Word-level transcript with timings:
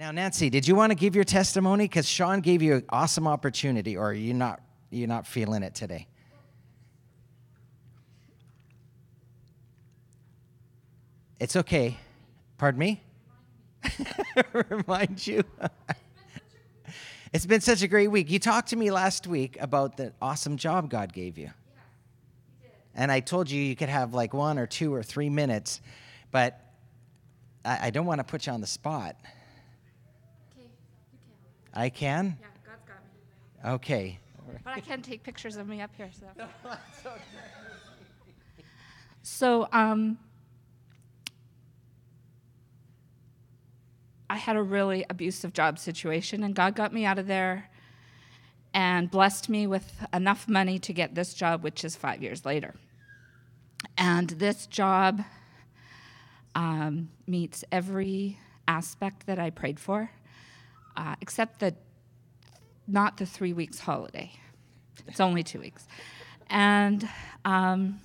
Now, 0.00 0.12
Nancy, 0.12 0.48
did 0.48 0.66
you 0.66 0.74
want 0.74 0.92
to 0.92 0.94
give 0.94 1.14
your 1.14 1.24
testimony? 1.24 1.84
Because 1.84 2.08
Sean 2.08 2.40
gave 2.40 2.62
you 2.62 2.76
an 2.76 2.84
awesome 2.88 3.26
opportunity, 3.26 3.98
or 3.98 4.08
are 4.08 4.14
you 4.14 4.32
not 4.32 4.62
you're 4.88 5.06
not 5.06 5.26
feeling 5.26 5.62
it 5.62 5.74
today? 5.74 6.06
It's 11.38 11.54
okay. 11.54 11.98
Pardon 12.56 12.78
me? 12.78 13.02
Remind 14.70 15.26
you. 15.26 15.44
it's 17.34 17.44
been 17.44 17.60
such 17.60 17.82
a 17.82 17.88
great 17.88 18.08
week. 18.08 18.30
You 18.30 18.38
talked 18.38 18.70
to 18.70 18.76
me 18.76 18.90
last 18.90 19.26
week 19.26 19.58
about 19.60 19.98
the 19.98 20.14
awesome 20.22 20.56
job 20.56 20.88
God 20.88 21.12
gave 21.12 21.36
you. 21.36 21.50
And 22.94 23.12
I 23.12 23.20
told 23.20 23.50
you 23.50 23.62
you 23.62 23.76
could 23.76 23.90
have 23.90 24.14
like 24.14 24.32
one 24.32 24.58
or 24.58 24.66
two 24.66 24.94
or 24.94 25.02
three 25.02 25.28
minutes, 25.28 25.82
but 26.30 26.58
I, 27.66 27.88
I 27.88 27.90
don't 27.90 28.06
want 28.06 28.20
to 28.20 28.24
put 28.24 28.46
you 28.46 28.54
on 28.54 28.62
the 28.62 28.66
spot. 28.66 29.14
Okay, 31.76 31.82
can. 31.82 31.82
I 31.82 31.88
can? 31.90 32.38
Yeah, 32.40 32.46
God's 32.66 32.82
got 32.86 33.64
me. 33.64 33.74
Okay. 33.76 34.18
But 34.64 34.74
I 34.74 34.80
can't 34.80 35.04
take 35.04 35.22
pictures 35.22 35.56
of 35.56 35.68
me 35.68 35.80
up 35.80 35.90
here. 35.96 36.10
So, 36.12 36.26
so 39.22 39.68
um, 39.72 40.18
I 44.28 44.36
had 44.36 44.56
a 44.56 44.62
really 44.62 45.04
abusive 45.08 45.52
job 45.52 45.78
situation, 45.78 46.42
and 46.42 46.54
God 46.54 46.74
got 46.74 46.92
me 46.92 47.04
out 47.04 47.18
of 47.18 47.26
there 47.26 47.70
and 48.72 49.10
blessed 49.10 49.48
me 49.48 49.66
with 49.66 50.06
enough 50.12 50.48
money 50.48 50.78
to 50.78 50.92
get 50.92 51.14
this 51.14 51.34
job, 51.34 51.62
which 51.62 51.84
is 51.84 51.96
five 51.96 52.22
years 52.22 52.44
later. 52.44 52.74
And 53.96 54.30
this 54.30 54.66
job 54.66 55.22
um, 56.54 57.10
meets 57.26 57.64
every 57.72 58.38
aspect 58.68 59.26
that 59.26 59.38
I 59.38 59.50
prayed 59.50 59.80
for, 59.80 60.10
uh, 60.96 61.16
except 61.20 61.60
the 61.60 61.74
not 62.86 63.16
the 63.18 63.26
three 63.26 63.52
weeks 63.52 63.80
holiday. 63.80 64.32
It's 65.06 65.20
only 65.20 65.42
two 65.42 65.60
weeks, 65.60 65.86
and 66.48 67.08
um, 67.44 68.00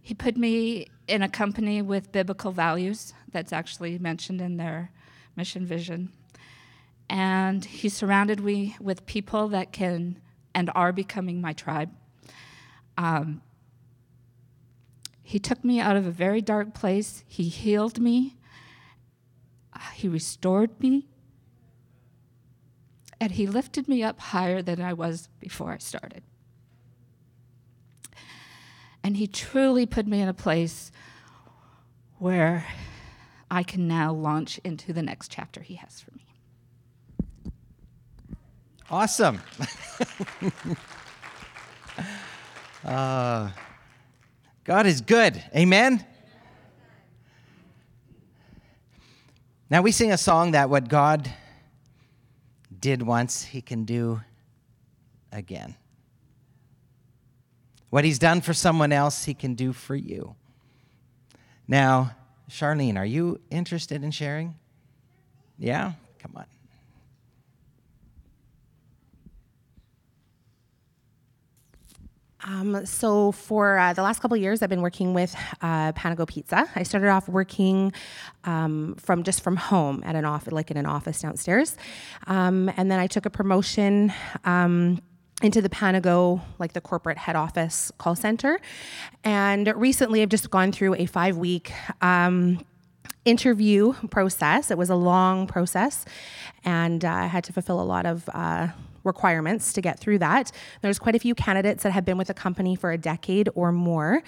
he 0.00 0.14
put 0.14 0.36
me 0.36 0.86
in 1.06 1.22
a 1.22 1.28
company 1.28 1.82
with 1.82 2.12
biblical 2.12 2.52
values. 2.52 3.12
That's 3.30 3.52
actually 3.52 3.98
mentioned 3.98 4.40
in 4.40 4.56
their 4.56 4.90
mission 5.36 5.66
vision. 5.66 6.12
And 7.10 7.64
he 7.64 7.88
surrounded 7.88 8.40
me 8.40 8.76
with 8.80 9.06
people 9.06 9.48
that 9.48 9.72
can 9.72 10.20
and 10.54 10.70
are 10.74 10.92
becoming 10.92 11.40
my 11.40 11.52
tribe. 11.52 11.90
Um, 12.96 13.42
he 15.22 15.38
took 15.38 15.62
me 15.62 15.78
out 15.78 15.96
of 15.96 16.06
a 16.06 16.10
very 16.10 16.40
dark 16.40 16.74
place. 16.74 17.22
He 17.26 17.44
healed 17.48 18.00
me. 18.00 18.36
Uh, 19.74 19.78
he 19.94 20.08
restored 20.08 20.80
me. 20.80 21.06
And 23.20 23.32
he 23.32 23.46
lifted 23.46 23.88
me 23.88 24.02
up 24.02 24.20
higher 24.20 24.62
than 24.62 24.80
I 24.80 24.92
was 24.92 25.28
before 25.40 25.72
I 25.72 25.78
started. 25.78 26.22
And 29.02 29.16
he 29.16 29.26
truly 29.26 29.86
put 29.86 30.06
me 30.06 30.20
in 30.20 30.28
a 30.28 30.34
place 30.34 30.92
where 32.18 32.66
I 33.50 33.62
can 33.62 33.88
now 33.88 34.12
launch 34.12 34.58
into 34.58 34.92
the 34.92 35.02
next 35.02 35.30
chapter 35.30 35.62
he 35.62 35.74
has 35.76 36.00
for 36.00 36.12
me. 36.14 36.26
Awesome. 38.90 39.40
uh, 42.84 43.50
God 44.64 44.86
is 44.86 45.00
good. 45.00 45.42
Amen. 45.54 46.04
Now 49.70 49.82
we 49.82 49.92
sing 49.92 50.12
a 50.12 50.18
song 50.18 50.52
that 50.52 50.70
what 50.70 50.88
God 50.88 51.30
did 52.80 53.02
once, 53.02 53.44
he 53.44 53.60
can 53.60 53.84
do 53.84 54.20
again. 55.32 55.76
What 57.90 58.04
he's 58.04 58.18
done 58.18 58.40
for 58.40 58.52
someone 58.52 58.92
else, 58.92 59.24
he 59.24 59.34
can 59.34 59.54
do 59.54 59.72
for 59.72 59.96
you. 59.96 60.36
Now, 61.66 62.12
Charlene, 62.50 62.96
are 62.96 63.04
you 63.04 63.40
interested 63.50 64.02
in 64.02 64.10
sharing? 64.10 64.54
Yeah? 65.58 65.92
Come 66.18 66.32
on. 66.36 66.46
Um, 72.44 72.86
so 72.86 73.32
for 73.32 73.78
uh, 73.78 73.92
the 73.92 74.02
last 74.02 74.20
couple 74.20 74.36
years, 74.36 74.62
I've 74.62 74.68
been 74.68 74.82
working 74.82 75.12
with 75.12 75.34
uh, 75.60 75.92
Panago 75.92 76.26
Pizza. 76.26 76.68
I 76.74 76.82
started 76.82 77.08
off 77.08 77.28
working 77.28 77.92
um, 78.44 78.94
from 78.96 79.24
just 79.24 79.42
from 79.42 79.56
home 79.56 80.02
at 80.06 80.14
an 80.14 80.24
office, 80.24 80.52
like 80.52 80.70
in 80.70 80.76
an 80.76 80.86
office 80.86 81.20
downstairs, 81.20 81.76
um, 82.26 82.70
and 82.76 82.90
then 82.90 83.00
I 83.00 83.06
took 83.06 83.26
a 83.26 83.30
promotion 83.30 84.12
um, 84.44 85.02
into 85.42 85.60
the 85.60 85.68
Panago, 85.68 86.40
like 86.58 86.72
the 86.72 86.80
corporate 86.80 87.18
head 87.18 87.36
office 87.36 87.92
call 87.98 88.14
center. 88.14 88.60
And 89.24 89.72
recently, 89.76 90.22
I've 90.22 90.28
just 90.28 90.50
gone 90.50 90.72
through 90.72 90.94
a 90.94 91.06
five 91.06 91.36
week 91.36 91.72
um, 92.00 92.64
interview 93.24 93.94
process. 94.10 94.70
It 94.70 94.78
was 94.78 94.90
a 94.90 94.96
long 94.96 95.46
process, 95.46 96.04
and 96.64 97.04
uh, 97.04 97.10
I 97.10 97.26
had 97.26 97.44
to 97.44 97.52
fulfill 97.52 97.80
a 97.80 97.82
lot 97.82 98.06
of 98.06 98.28
uh, 98.32 98.68
requirements 99.08 99.72
to 99.72 99.80
get 99.80 99.98
through 99.98 100.18
that. 100.18 100.52
There's 100.82 101.00
quite 101.00 101.16
a 101.16 101.18
few 101.18 101.34
candidates 101.34 101.82
that 101.82 101.90
have 101.90 102.04
been 102.04 102.16
with 102.16 102.28
the 102.28 102.34
company 102.34 102.76
for 102.76 102.92
a 102.92 102.98
decade 102.98 103.48
or 103.56 103.72
more. 103.72 104.22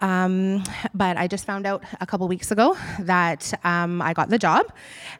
Um, 0.00 0.64
but 0.92 1.16
I 1.16 1.28
just 1.28 1.44
found 1.44 1.64
out 1.64 1.84
a 2.00 2.06
couple 2.06 2.26
weeks 2.26 2.50
ago 2.50 2.76
that 2.98 3.54
um, 3.64 4.02
I 4.02 4.12
got 4.14 4.30
the 4.30 4.38
job. 4.38 4.72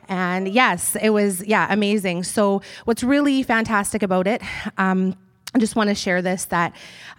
And 0.09 0.49
yes, 0.49 0.97
it 1.01 1.11
was, 1.11 1.45
yeah, 1.47 1.67
amazing. 1.71 2.25
So, 2.25 2.63
what's 2.85 3.05
really 3.05 3.45
fantastic 3.45 4.03
about 4.03 4.27
it, 4.27 4.43
um, 4.79 5.15
I 5.55 5.59
just 5.59 5.77
want 5.77 5.89
to 5.89 5.95
share 5.95 6.21
this 6.21 6.47
that 6.47 6.75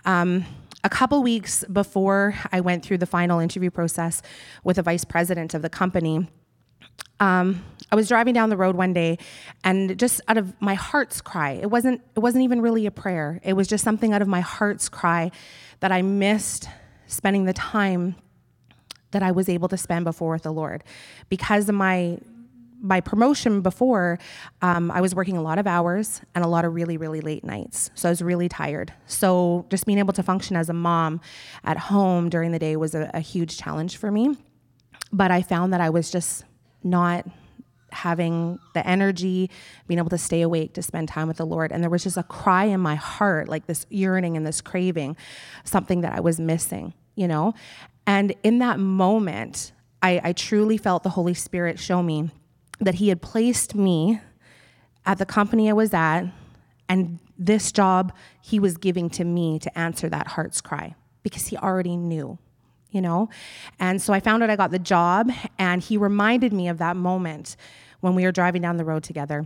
um, 0.06 0.46
a 0.84 0.90
couple 0.90 1.24
weeks 1.24 1.64
before 1.72 2.36
I 2.52 2.60
went 2.60 2.84
through 2.84 2.98
the 2.98 3.06
final 3.06 3.40
interview 3.40 3.70
process 3.70 4.22
with 4.66 4.76
the 4.76 4.84
vice 4.84 5.06
president 5.06 5.54
of 5.54 5.62
the 5.62 5.70
company, 5.70 6.28
um, 7.20 7.64
I 7.92 7.96
was 7.96 8.08
driving 8.08 8.34
down 8.34 8.50
the 8.50 8.58
road 8.58 8.76
one 8.76 8.94
day, 8.94 9.18
and 9.64 9.98
just 10.00 10.22
out 10.28 10.38
of 10.38 10.60
my 10.62 10.74
heart's 10.74 11.22
cry, 11.22 11.52
it 11.52 11.70
wasn't 11.70 12.02
it 12.16 12.20
wasn't 12.20 12.44
even 12.44 12.62
really 12.62 12.86
a 12.86 12.92
prayer. 12.92 13.40
It 13.44 13.54
was 13.54 13.68
just 13.68 13.84
something 13.84 14.14
out 14.14 14.22
of 14.22 14.28
my 14.28 14.42
heart's 14.42 14.90
cry 14.90 15.32
that 15.80 15.92
I 15.92 16.02
missed 16.02 16.68
spending 17.08 17.46
the 17.46 17.54
time 17.54 18.16
that 19.12 19.24
I 19.24 19.32
was 19.32 19.48
able 19.48 19.68
to 19.70 19.78
spend 19.78 20.06
before 20.06 20.34
with 20.34 20.44
the 20.44 20.52
Lord, 20.52 20.84
because 21.30 21.70
of 21.70 21.76
my 21.76 22.18
my 22.84 23.00
promotion 23.00 23.62
before, 23.62 24.20
um, 24.62 24.92
I 24.92 25.00
was 25.00 25.16
working 25.16 25.38
a 25.38 25.42
lot 25.42 25.58
of 25.58 25.66
hours 25.66 26.20
and 26.36 26.44
a 26.44 26.48
lot 26.50 26.66
of 26.66 26.76
really, 26.76 26.98
really 26.98 27.22
late 27.22 27.46
nights. 27.46 27.90
So 27.96 28.10
I 28.10 28.12
was 28.12 28.22
really 28.22 28.50
tired. 28.50 28.92
So 29.08 29.66
just 29.70 29.86
being 29.86 30.00
able 30.00 30.12
to 30.14 30.22
function 30.22 30.58
as 30.58 30.68
a 30.70 30.74
mom 30.74 31.22
at 31.64 31.78
home 31.78 32.30
during 32.30 32.52
the 32.52 32.60
day 32.60 32.76
was 32.76 32.94
a, 32.94 33.10
a 33.14 33.22
huge 33.22 33.58
challenge 33.58 33.96
for 33.96 34.12
me. 34.12 34.36
But 35.14 35.32
I 35.32 35.42
found 35.42 35.72
that 35.72 35.80
I 35.80 35.90
was 35.90 36.12
just 36.12 36.44
not 36.84 37.26
having 37.94 38.60
the 38.74 38.86
energy, 38.86 39.50
being 39.88 40.00
able 40.00 40.10
to 40.10 40.18
stay 40.18 40.42
awake 40.42 40.74
to 40.74 40.82
spend 40.82 41.08
time 41.08 41.28
with 41.28 41.38
the 41.38 41.46
Lord. 41.46 41.72
And 41.72 41.84
there 41.84 41.90
was 41.90 42.04
just 42.04 42.18
a 42.18 42.24
cry 42.24 42.66
in 42.66 42.80
my 42.80 42.96
heart, 42.96 43.48
like 43.48 43.68
this 43.68 43.86
yearning 43.90 44.36
and 44.36 44.46
this 44.46 44.62
craving, 44.62 45.16
something 45.64 46.02
that 46.02 46.14
I 46.14 46.20
was 46.20 46.40
missing, 46.40 46.94
you 47.16 47.28
know? 47.28 47.54
And 48.06 48.34
in 48.44 48.60
that 48.60 48.80
moment, 48.80 49.72
I, 50.02 50.20
I 50.24 50.34
truly 50.34 50.78
felt 50.78 51.04
the 51.04 51.10
Holy 51.10 51.34
Spirit 51.34 51.80
show 51.80 52.04
me 52.04 52.30
that 52.80 52.96
He 52.96 53.10
had 53.10 53.22
placed 53.22 53.76
me 53.76 54.20
at 55.06 55.18
the 55.18 55.26
company 55.26 55.70
I 55.70 55.74
was 55.74 55.94
at, 55.94 56.26
and 56.90 57.20
this 57.38 57.72
job 57.72 58.14
He 58.42 58.60
was 58.60 58.78
giving 58.78 59.10
to 59.12 59.24
me 59.24 59.60
to 59.60 59.78
answer 59.78 60.10
that 60.10 60.28
heart's 60.30 60.62
cry 60.62 60.96
because 61.22 61.48
He 61.48 61.58
already 61.58 61.96
knew 61.96 62.38
you 62.94 63.02
know? 63.02 63.30
And 63.80 64.02
so 64.02 64.14
I 64.14 64.22
found 64.22 64.44
out 64.44 64.50
I 64.50 64.56
got 64.56 64.72
the 64.72 64.80
job, 64.80 65.30
and 65.60 65.82
he 65.82 65.98
reminded 65.98 66.54
me 66.54 66.70
of 66.70 66.78
that 66.78 66.96
moment 66.96 67.58
when 68.00 68.16
we 68.16 68.24
were 68.24 68.32
driving 68.32 68.62
down 68.62 68.78
the 68.78 68.86
road 68.86 69.04
together. 69.04 69.46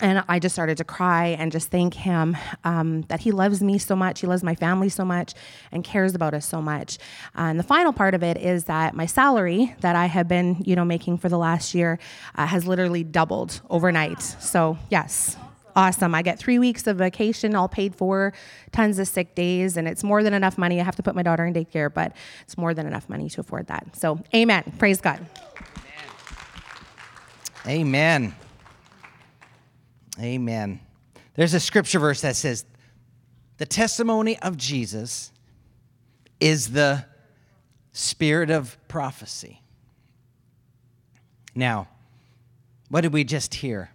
And 0.00 0.22
I 0.28 0.38
just 0.38 0.54
started 0.54 0.76
to 0.78 0.84
cry 0.84 1.26
and 1.40 1.50
just 1.50 1.70
thank 1.70 1.92
him 1.92 2.36
um, 2.62 3.02
that 3.08 3.20
he 3.20 3.32
loves 3.32 3.60
me 3.60 3.78
so 3.78 3.96
much, 3.96 4.20
he 4.20 4.28
loves 4.28 4.44
my 4.44 4.54
family 4.54 4.88
so 4.88 5.04
much, 5.04 5.34
and 5.72 5.82
cares 5.82 6.14
about 6.14 6.34
us 6.34 6.46
so 6.46 6.62
much. 6.62 6.98
Uh, 7.36 7.50
and 7.50 7.58
the 7.58 7.64
final 7.64 7.92
part 7.92 8.14
of 8.14 8.22
it 8.22 8.36
is 8.36 8.64
that 8.64 8.94
my 8.94 9.06
salary 9.06 9.74
that 9.80 9.96
I 9.96 10.06
have 10.06 10.28
been, 10.28 10.62
you 10.64 10.76
know, 10.76 10.84
making 10.84 11.18
for 11.18 11.28
the 11.28 11.38
last 11.38 11.74
year 11.74 11.98
uh, 12.36 12.46
has 12.46 12.64
literally 12.66 13.02
doubled 13.02 13.60
overnight. 13.68 14.22
So 14.22 14.78
yes, 14.88 15.36
awesome. 15.78 16.12
I 16.12 16.22
get 16.22 16.40
three 16.40 16.58
weeks 16.58 16.88
of 16.88 16.96
vacation 16.96 17.54
all 17.54 17.68
paid 17.68 17.94
for, 17.94 18.32
tons 18.72 18.98
of 18.98 19.06
sick 19.06 19.36
days, 19.36 19.76
and 19.76 19.86
it's 19.86 20.02
more 20.02 20.24
than 20.24 20.34
enough 20.34 20.58
money. 20.58 20.80
I 20.80 20.84
have 20.84 20.96
to 20.96 21.04
put 21.04 21.14
my 21.14 21.22
daughter 21.22 21.46
in 21.46 21.54
daycare, 21.54 21.92
but 21.92 22.12
it's 22.42 22.58
more 22.58 22.74
than 22.74 22.86
enough 22.86 23.08
money 23.08 23.30
to 23.30 23.40
afford 23.40 23.68
that. 23.68 23.96
So, 23.96 24.18
amen. 24.34 24.72
Praise 24.78 25.00
God. 25.00 25.24
Amen. 27.64 28.34
Amen. 30.20 30.80
There's 31.34 31.54
a 31.54 31.60
scripture 31.60 32.00
verse 32.00 32.22
that 32.22 32.34
says, 32.34 32.64
The 33.58 33.66
testimony 33.66 34.36
of 34.40 34.56
Jesus 34.56 35.30
is 36.40 36.72
the 36.72 37.04
spirit 37.92 38.50
of 38.50 38.76
prophecy. 38.88 39.62
Now, 41.54 41.88
What 42.88 43.02
did 43.02 43.12
we 43.12 43.22
just 43.22 43.54
hear? 43.54 43.90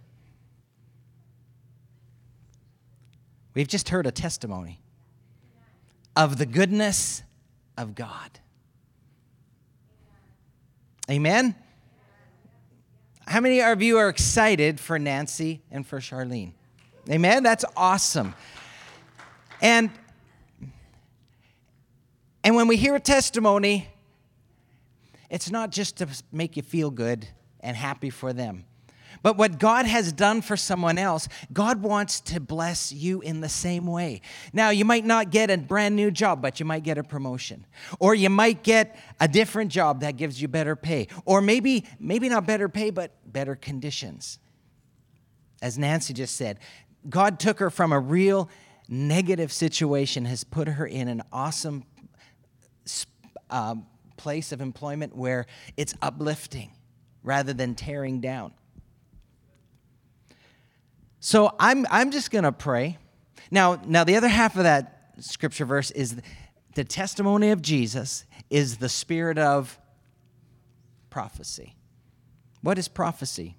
We've 3.54 3.68
just 3.68 3.88
heard 3.88 4.06
a 4.06 4.10
testimony 4.10 4.80
of 6.16 6.38
the 6.38 6.46
goodness 6.46 7.22
of 7.78 7.94
God. 7.94 8.40
Amen? 11.10 11.54
How 13.26 13.40
many 13.40 13.62
of 13.62 13.80
you 13.82 13.98
are 13.98 14.08
excited 14.08 14.80
for 14.80 14.98
Nancy 14.98 15.62
and 15.70 15.86
for 15.86 16.00
Charlene? 16.00 16.52
Amen? 17.08 17.42
That's 17.42 17.64
awesome. 17.76 18.34
And 19.60 19.90
and 22.42 22.54
when 22.54 22.68
we 22.68 22.76
hear 22.76 22.94
a 22.94 23.00
testimony, 23.00 23.88
it's 25.30 25.50
not 25.50 25.70
just 25.70 25.96
to 25.96 26.08
make 26.30 26.58
you 26.58 26.62
feel 26.62 26.90
good 26.90 27.26
and 27.60 27.74
happy 27.74 28.10
for 28.10 28.34
them. 28.34 28.66
But 29.24 29.38
what 29.38 29.58
God 29.58 29.86
has 29.86 30.12
done 30.12 30.42
for 30.42 30.54
someone 30.54 30.98
else, 30.98 31.28
God 31.50 31.80
wants 31.80 32.20
to 32.20 32.40
bless 32.40 32.92
you 32.92 33.22
in 33.22 33.40
the 33.40 33.48
same 33.48 33.86
way. 33.86 34.20
Now, 34.52 34.68
you 34.68 34.84
might 34.84 35.06
not 35.06 35.30
get 35.30 35.50
a 35.50 35.56
brand 35.56 35.96
new 35.96 36.10
job, 36.10 36.42
but 36.42 36.60
you 36.60 36.66
might 36.66 36.82
get 36.82 36.98
a 36.98 37.02
promotion. 37.02 37.64
Or 37.98 38.14
you 38.14 38.28
might 38.28 38.62
get 38.62 38.98
a 39.18 39.26
different 39.26 39.72
job 39.72 40.02
that 40.02 40.18
gives 40.18 40.42
you 40.42 40.46
better 40.46 40.76
pay. 40.76 41.08
Or 41.24 41.40
maybe 41.40 41.86
maybe 41.98 42.28
not 42.28 42.46
better 42.46 42.68
pay, 42.68 42.90
but 42.90 43.12
better 43.24 43.56
conditions. 43.56 44.38
As 45.62 45.78
Nancy 45.78 46.12
just 46.12 46.36
said, 46.36 46.58
God 47.08 47.40
took 47.40 47.60
her 47.60 47.70
from 47.70 47.94
a 47.94 47.98
real 47.98 48.50
negative 48.90 49.50
situation 49.50 50.26
has 50.26 50.44
put 50.44 50.68
her 50.68 50.86
in 50.86 51.08
an 51.08 51.22
awesome 51.32 51.84
uh, 53.48 53.74
place 54.18 54.52
of 54.52 54.60
employment 54.60 55.16
where 55.16 55.46
it's 55.78 55.94
uplifting 56.02 56.70
rather 57.22 57.54
than 57.54 57.74
tearing 57.74 58.20
down. 58.20 58.52
So 61.24 61.54
I'm, 61.58 61.86
I'm 61.90 62.10
just 62.10 62.30
going 62.30 62.44
to 62.44 62.52
pray. 62.52 62.98
Now, 63.50 63.80
now, 63.86 64.04
the 64.04 64.16
other 64.16 64.28
half 64.28 64.56
of 64.56 64.64
that 64.64 65.14
scripture 65.20 65.64
verse 65.64 65.90
is 65.90 66.20
the 66.74 66.84
testimony 66.84 67.48
of 67.48 67.62
Jesus 67.62 68.26
is 68.50 68.76
the 68.76 68.90
spirit 68.90 69.38
of 69.38 69.78
prophecy. 71.08 71.76
What 72.60 72.76
is 72.76 72.88
prophecy? 72.88 73.56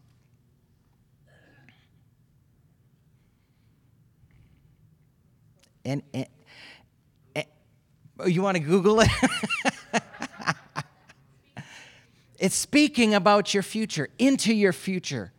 And, 5.83 6.03
and, 6.13 6.27
and 7.35 7.45
oh, 8.19 8.27
you 8.27 8.43
want 8.43 8.57
to 8.57 8.63
Google 8.63 8.99
it? 8.99 9.09
it's 12.37 12.53
speaking 12.53 13.15
about 13.15 13.55
your 13.55 13.63
future, 13.63 14.09
into 14.19 14.53
your 14.53 14.71
future 14.71 15.31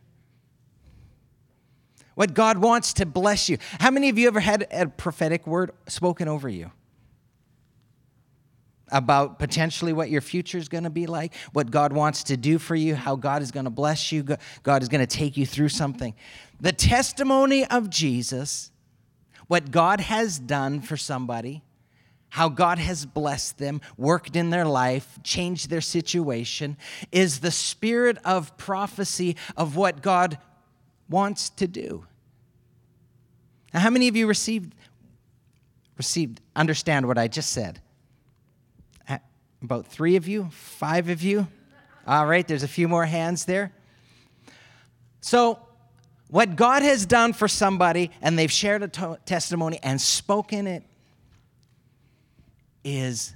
what 2.17 2.33
God 2.33 2.57
wants 2.57 2.93
to 2.93 3.05
bless 3.05 3.47
you. 3.47 3.59
How 3.79 3.91
many 3.91 4.09
of 4.09 4.17
you 4.17 4.27
ever 4.27 4.39
had 4.39 4.65
a 4.71 4.87
prophetic 4.87 5.45
word 5.45 5.69
spoken 5.85 6.27
over 6.27 6.49
you? 6.49 6.71
About 8.91 9.37
potentially 9.37 9.93
what 9.93 10.09
your 10.09 10.21
future 10.21 10.57
is 10.57 10.67
going 10.67 10.85
to 10.85 10.89
be 10.89 11.05
like, 11.05 11.35
what 11.53 11.69
God 11.69 11.93
wants 11.93 12.23
to 12.23 12.35
do 12.35 12.57
for 12.57 12.73
you, 12.75 12.95
how 12.95 13.15
God 13.15 13.43
is 13.43 13.51
going 13.51 13.65
to 13.65 13.69
bless 13.69 14.11
you, 14.11 14.25
God 14.63 14.81
is 14.81 14.89
going 14.89 15.05
to 15.05 15.15
take 15.15 15.37
you 15.37 15.45
through 15.45 15.69
something. 15.69 16.15
The 16.59 16.71
testimony 16.71 17.65
of 17.67 17.87
Jesus, 17.87 18.71
what 19.45 19.69
God 19.69 19.99
has 19.99 20.39
done 20.39 20.81
for 20.81 20.97
somebody, 20.97 21.61
how 22.29 22.49
God 22.49 22.79
has 22.79 23.05
blessed 23.05 23.59
them, 23.59 23.79
worked 23.95 24.35
in 24.35 24.49
their 24.49 24.65
life, 24.65 25.19
changed 25.21 25.69
their 25.69 25.81
situation, 25.81 26.77
is 27.11 27.41
the 27.41 27.51
spirit 27.51 28.17
of 28.25 28.57
prophecy 28.57 29.35
of 29.55 29.75
what 29.75 30.01
God 30.01 30.39
wants 31.09 31.49
to 31.51 31.67
do. 31.67 32.05
Now, 33.73 33.81
how 33.81 33.89
many 33.89 34.07
of 34.07 34.15
you 34.15 34.27
received, 34.27 34.73
received, 35.97 36.41
understand 36.55 37.07
what 37.07 37.17
I 37.17 37.27
just 37.27 37.51
said? 37.51 37.81
About 39.61 39.87
three 39.87 40.15
of 40.15 40.27
you, 40.27 40.49
five 40.51 41.09
of 41.09 41.23
you. 41.23 41.47
All 42.05 42.25
right, 42.25 42.47
there's 42.47 42.63
a 42.63 42.67
few 42.67 42.87
more 42.87 43.05
hands 43.05 43.45
there. 43.45 43.73
So, 45.19 45.59
what 46.29 46.55
God 46.55 46.83
has 46.83 47.05
done 47.05 47.33
for 47.33 47.47
somebody, 47.47 48.11
and 48.21 48.37
they've 48.37 48.51
shared 48.51 48.83
a 48.83 48.87
to- 48.89 49.19
testimony 49.25 49.79
and 49.81 49.99
spoken 49.99 50.67
it, 50.67 50.83
is 52.83 53.33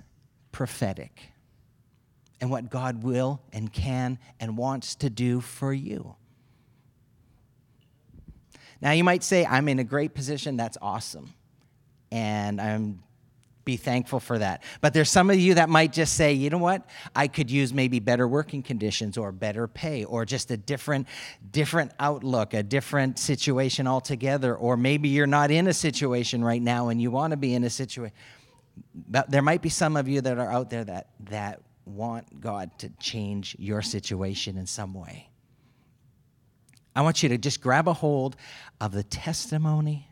prophetic. 0.51 1.21
And 2.39 2.49
what 2.49 2.69
God 2.69 3.03
will 3.03 3.41
and 3.53 3.71
can 3.71 4.17
and 4.39 4.57
wants 4.57 4.95
to 4.95 5.09
do 5.09 5.41
for 5.41 5.73
you. 5.73 6.15
Now, 8.81 8.91
you 8.91 9.03
might 9.03 9.23
say, 9.23 9.45
I'm 9.45 9.67
in 9.67 9.79
a 9.79 9.83
great 9.83 10.13
position. 10.13 10.57
That's 10.57 10.77
awesome. 10.81 11.33
And 12.11 12.59
I'm 12.59 13.03
be 13.63 13.77
thankful 13.77 14.19
for 14.19 14.39
that. 14.39 14.63
But 14.81 14.93
there's 14.93 15.09
some 15.09 15.29
of 15.29 15.37
you 15.37 15.55
that 15.55 15.69
might 15.69 15.93
just 15.93 16.15
say, 16.15 16.33
you 16.33 16.49
know 16.49 16.57
what? 16.57 16.85
I 17.15 17.27
could 17.27 17.51
use 17.51 17.73
maybe 17.73 17.99
better 17.99 18.27
working 18.27 18.63
conditions 18.63 19.17
or 19.17 19.31
better 19.31 19.67
pay 19.67 20.03
or 20.03 20.25
just 20.25 20.51
a 20.51 20.57
different 20.57 21.07
different 21.51 21.91
outlook, 21.99 22.53
a 22.53 22.63
different 22.63 23.19
situation 23.19 23.87
altogether 23.87 24.55
or 24.55 24.77
maybe 24.77 25.09
you're 25.09 25.27
not 25.27 25.51
in 25.51 25.67
a 25.67 25.73
situation 25.73 26.43
right 26.43 26.61
now 26.61 26.89
and 26.89 27.01
you 27.01 27.11
want 27.11 27.31
to 27.31 27.37
be 27.37 27.53
in 27.53 27.63
a 27.63 27.69
situation. 27.69 28.15
But 28.95 29.29
there 29.29 29.41
might 29.41 29.61
be 29.61 29.69
some 29.69 29.95
of 29.95 30.07
you 30.07 30.21
that 30.21 30.37
are 30.37 30.51
out 30.51 30.69
there 30.69 30.83
that 30.83 31.07
that 31.29 31.61
want 31.85 32.39
God 32.39 32.77
to 32.79 32.89
change 32.99 33.55
your 33.59 33.81
situation 33.81 34.57
in 34.57 34.65
some 34.65 34.93
way. 34.93 35.30
I 36.95 37.01
want 37.01 37.23
you 37.23 37.29
to 37.29 37.37
just 37.37 37.61
grab 37.61 37.87
a 37.87 37.93
hold 37.93 38.35
of 38.79 38.91
the 38.91 39.03
testimony 39.03 40.07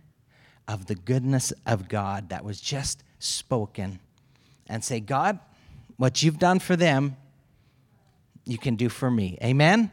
of 0.67 0.85
the 0.85 0.95
goodness 0.95 1.51
of 1.65 1.89
God 1.89 2.29
that 2.29 2.45
was 2.45 2.61
just 2.61 3.03
spoken 3.19 3.99
and 4.67 4.83
say, 4.83 4.99
God, 4.99 5.39
what 5.97 6.23
you've 6.23 6.39
done 6.39 6.59
for 6.59 6.75
them, 6.75 7.17
you 8.45 8.57
can 8.57 8.75
do 8.75 8.87
for 8.87 9.11
me. 9.11 9.37
Amen? 9.43 9.91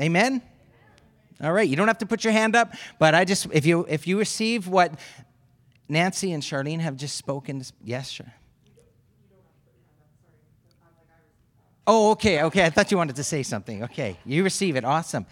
Amen? 0.00 0.42
All 1.42 1.52
right, 1.52 1.68
you 1.68 1.76
don't 1.76 1.88
have 1.88 1.98
to 1.98 2.06
put 2.06 2.24
your 2.24 2.32
hand 2.32 2.54
up, 2.54 2.72
but 2.98 3.14
I 3.14 3.24
just 3.24 3.48
if 3.52 3.66
you 3.66 3.84
if 3.88 4.06
you 4.06 4.18
receive 4.18 4.68
what 4.68 4.98
Nancy 5.88 6.32
and 6.32 6.42
Charlene 6.42 6.78
have 6.78 6.96
just 6.96 7.16
spoken, 7.16 7.62
yes, 7.82 8.08
sure. 8.10 8.32
Oh, 11.94 12.12
okay, 12.12 12.42
okay. 12.44 12.64
I 12.64 12.70
thought 12.70 12.90
you 12.90 12.96
wanted 12.96 13.16
to 13.16 13.22
say 13.22 13.42
something. 13.42 13.84
Okay, 13.84 14.16
you 14.24 14.44
receive 14.44 14.76
it. 14.76 14.84
Awesome. 14.84 15.26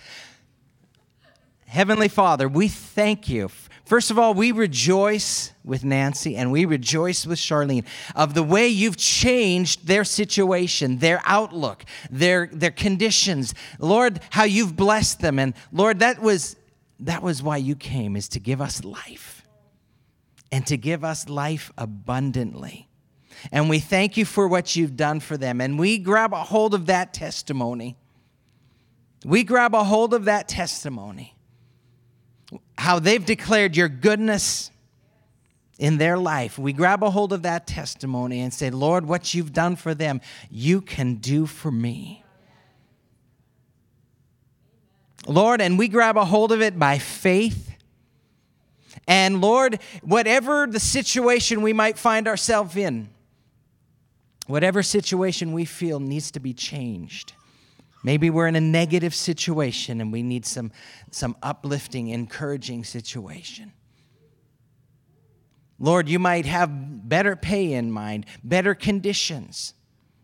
Heavenly 1.66 2.08
Father, 2.08 2.50
we 2.50 2.68
thank 2.68 3.30
you. 3.30 3.48
First 3.86 4.10
of 4.10 4.18
all, 4.18 4.34
we 4.34 4.52
rejoice 4.52 5.54
with 5.64 5.84
Nancy 5.84 6.36
and 6.36 6.52
we 6.52 6.66
rejoice 6.66 7.26
with 7.26 7.38
Charlene 7.38 7.86
of 8.14 8.34
the 8.34 8.42
way 8.42 8.68
you've 8.68 8.98
changed 8.98 9.86
their 9.86 10.04
situation, 10.04 10.98
their 10.98 11.22
outlook, 11.24 11.86
their, 12.10 12.50
their 12.52 12.70
conditions. 12.70 13.54
Lord, 13.78 14.20
how 14.28 14.44
you've 14.44 14.76
blessed 14.76 15.20
them. 15.20 15.38
And 15.38 15.54
Lord, 15.72 16.00
that 16.00 16.20
was, 16.20 16.56
that 16.98 17.22
was 17.22 17.42
why 17.42 17.56
you 17.56 17.74
came, 17.74 18.16
is 18.16 18.28
to 18.28 18.38
give 18.38 18.60
us 18.60 18.84
life 18.84 19.46
and 20.52 20.66
to 20.66 20.76
give 20.76 21.04
us 21.04 21.26
life 21.26 21.72
abundantly. 21.78 22.89
And 23.52 23.68
we 23.68 23.78
thank 23.78 24.16
you 24.16 24.24
for 24.24 24.48
what 24.48 24.76
you've 24.76 24.96
done 24.96 25.20
for 25.20 25.36
them. 25.36 25.60
And 25.60 25.78
we 25.78 25.98
grab 25.98 26.32
a 26.32 26.44
hold 26.44 26.74
of 26.74 26.86
that 26.86 27.14
testimony. 27.14 27.96
We 29.24 29.44
grab 29.44 29.74
a 29.74 29.84
hold 29.84 30.14
of 30.14 30.24
that 30.26 30.48
testimony. 30.48 31.34
How 32.78 32.98
they've 32.98 33.24
declared 33.24 33.76
your 33.76 33.88
goodness 33.88 34.70
in 35.78 35.96
their 35.98 36.18
life. 36.18 36.58
We 36.58 36.72
grab 36.72 37.02
a 37.02 37.10
hold 37.10 37.32
of 37.32 37.42
that 37.42 37.66
testimony 37.66 38.40
and 38.40 38.52
say, 38.52 38.70
Lord, 38.70 39.06
what 39.06 39.32
you've 39.32 39.52
done 39.52 39.76
for 39.76 39.94
them, 39.94 40.20
you 40.50 40.80
can 40.82 41.14
do 41.14 41.46
for 41.46 41.70
me. 41.70 42.22
Lord, 45.26 45.60
and 45.60 45.78
we 45.78 45.88
grab 45.88 46.16
a 46.16 46.24
hold 46.24 46.52
of 46.52 46.60
it 46.60 46.78
by 46.78 46.98
faith. 46.98 47.70
And 49.06 49.40
Lord, 49.40 49.80
whatever 50.02 50.66
the 50.66 50.80
situation 50.80 51.62
we 51.62 51.72
might 51.72 51.98
find 51.98 52.28
ourselves 52.28 52.76
in, 52.76 53.08
Whatever 54.50 54.82
situation 54.82 55.52
we 55.52 55.64
feel 55.64 56.00
needs 56.00 56.32
to 56.32 56.40
be 56.40 56.52
changed. 56.52 57.34
Maybe 58.02 58.30
we're 58.30 58.48
in 58.48 58.56
a 58.56 58.60
negative 58.60 59.14
situation 59.14 60.00
and 60.00 60.12
we 60.12 60.24
need 60.24 60.44
some, 60.44 60.72
some 61.12 61.36
uplifting, 61.40 62.08
encouraging 62.08 62.82
situation. 62.82 63.72
Lord, 65.78 66.08
you 66.08 66.18
might 66.18 66.46
have 66.46 67.08
better 67.08 67.36
pay 67.36 67.72
in 67.74 67.92
mind, 67.92 68.26
better 68.42 68.74
conditions, 68.74 69.72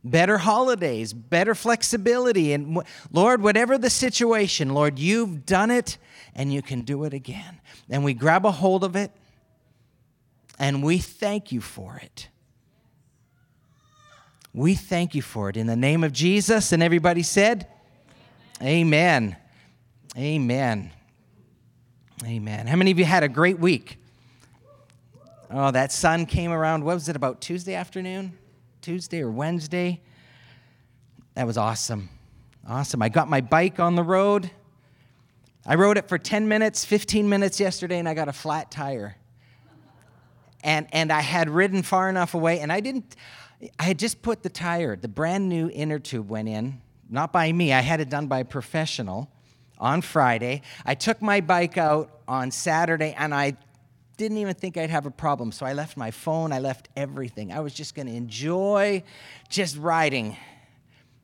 better 0.03 0.39
holidays, 0.39 1.13
better 1.13 1.55
flexibility. 1.55 2.53
And 2.53 2.83
Lord, 3.13 3.43
whatever 3.43 3.79
the 3.79 3.91
situation, 3.91 4.75
Lord, 4.75 4.99
you've 4.99 5.47
done 5.47 5.71
it 5.71 5.99
and 6.35 6.53
you 6.53 6.63
can 6.63 6.81
do 6.81 7.05
it 7.05 7.15
again. 7.15 7.61
And 7.89 8.03
we 8.03 8.13
grab 8.13 8.45
a 8.45 8.51
hold 8.51 8.83
of 8.83 8.97
it 8.97 9.13
and 10.59 10.83
we 10.83 10.99
thank 10.99 11.53
you 11.53 11.61
for 11.61 12.01
it. 12.03 12.29
We 14.57 14.75
thank 14.75 15.15
you 15.15 15.21
for 15.21 15.51
it. 15.51 15.59
In 15.59 15.67
the 15.67 15.77
name 15.77 16.03
of 16.03 16.15
Jesus, 16.15 16.73
and 16.73 16.83
everybody 16.83 17.23
said, 17.23 17.69
Amen. 18.63 19.37
Amen. 20.17 20.91
Amen. 22.25 22.67
How 22.67 22.77
many 22.77 22.91
of 22.91 22.99
you 22.99 23.05
had 23.05 23.23
a 23.23 23.29
great 23.29 23.59
week? 23.59 23.99
Oh, 25.51 25.71
that 25.73 25.93
sun 25.93 26.25
came 26.25 26.53
around, 26.53 26.85
what 26.85 26.95
was 26.95 27.11
it, 27.11 27.17
about 27.17 27.43
Tuesday 27.43 27.75
afternoon? 27.75 28.33
Tuesday 28.81 29.21
or 29.21 29.31
Wednesday? 29.31 30.01
That 31.35 31.47
was 31.47 31.59
awesome. 31.59 32.09
Awesome. 32.67 33.03
I 33.03 33.11
got 33.11 33.29
my 33.29 33.43
bike 33.43 33.79
on 33.79 33.95
the 33.95 34.03
road. 34.03 34.51
I 35.67 35.75
rode 35.75 35.99
it 35.99 36.09
for 36.09 36.17
10 36.17 36.49
minutes, 36.49 36.83
15 36.83 37.29
minutes 37.29 37.61
yesterday, 37.61 37.99
and 37.99 38.09
I 38.09 38.15
got 38.15 38.29
a 38.29 38.33
flat 38.33 38.71
tire. 38.71 39.19
And, 40.65 40.87
and 40.93 41.13
I 41.13 41.21
had 41.21 41.51
ridden 41.51 41.83
far 41.83 42.09
enough 42.09 42.33
away, 42.33 42.61
and 42.61 42.73
I 42.73 42.81
didn't, 42.81 43.15
I 43.79 43.85
had 43.85 43.99
just 43.99 44.23
put 44.23 44.43
the 44.43 44.49
tire, 44.49 44.97
the 44.97 45.09
brand 45.09 45.49
new 45.49 45.71
inner 45.73 45.99
tube 45.99 46.29
went 46.29 46.49
in, 46.49 46.81
not 47.09 47.33
by 47.33 47.51
me, 47.53 47.73
I 47.73 47.81
had 47.81 48.01
it 48.01 48.11
done 48.11 48.27
by 48.27 48.41
a 48.41 48.45
professional 48.45 49.31
on 49.79 50.03
Friday. 50.03 50.63
I 50.85 50.95
took 50.95 51.23
my 51.23 51.41
bike 51.41 51.79
out 51.79 52.11
on 52.29 52.51
Saturday, 52.51 53.15
and 53.17 53.35
I 53.35 53.57
didn't 54.17 54.39
even 54.39 54.55
think 54.55 54.77
I'd 54.77 54.91
have 54.91 55.07
a 55.07 55.11
problem. 55.11 55.53
So 55.53 55.67
I 55.67 55.73
left 55.73 55.97
my 55.97 56.11
phone, 56.11 56.53
I 56.53 56.59
left 56.59 56.89
everything. 56.97 57.53
I 57.53 57.61
was 57.61 57.75
just 57.75 57.95
going 57.95 58.07
to 58.07 58.15
enjoy 58.15 59.03
just 59.49 59.77
riding 59.77 60.37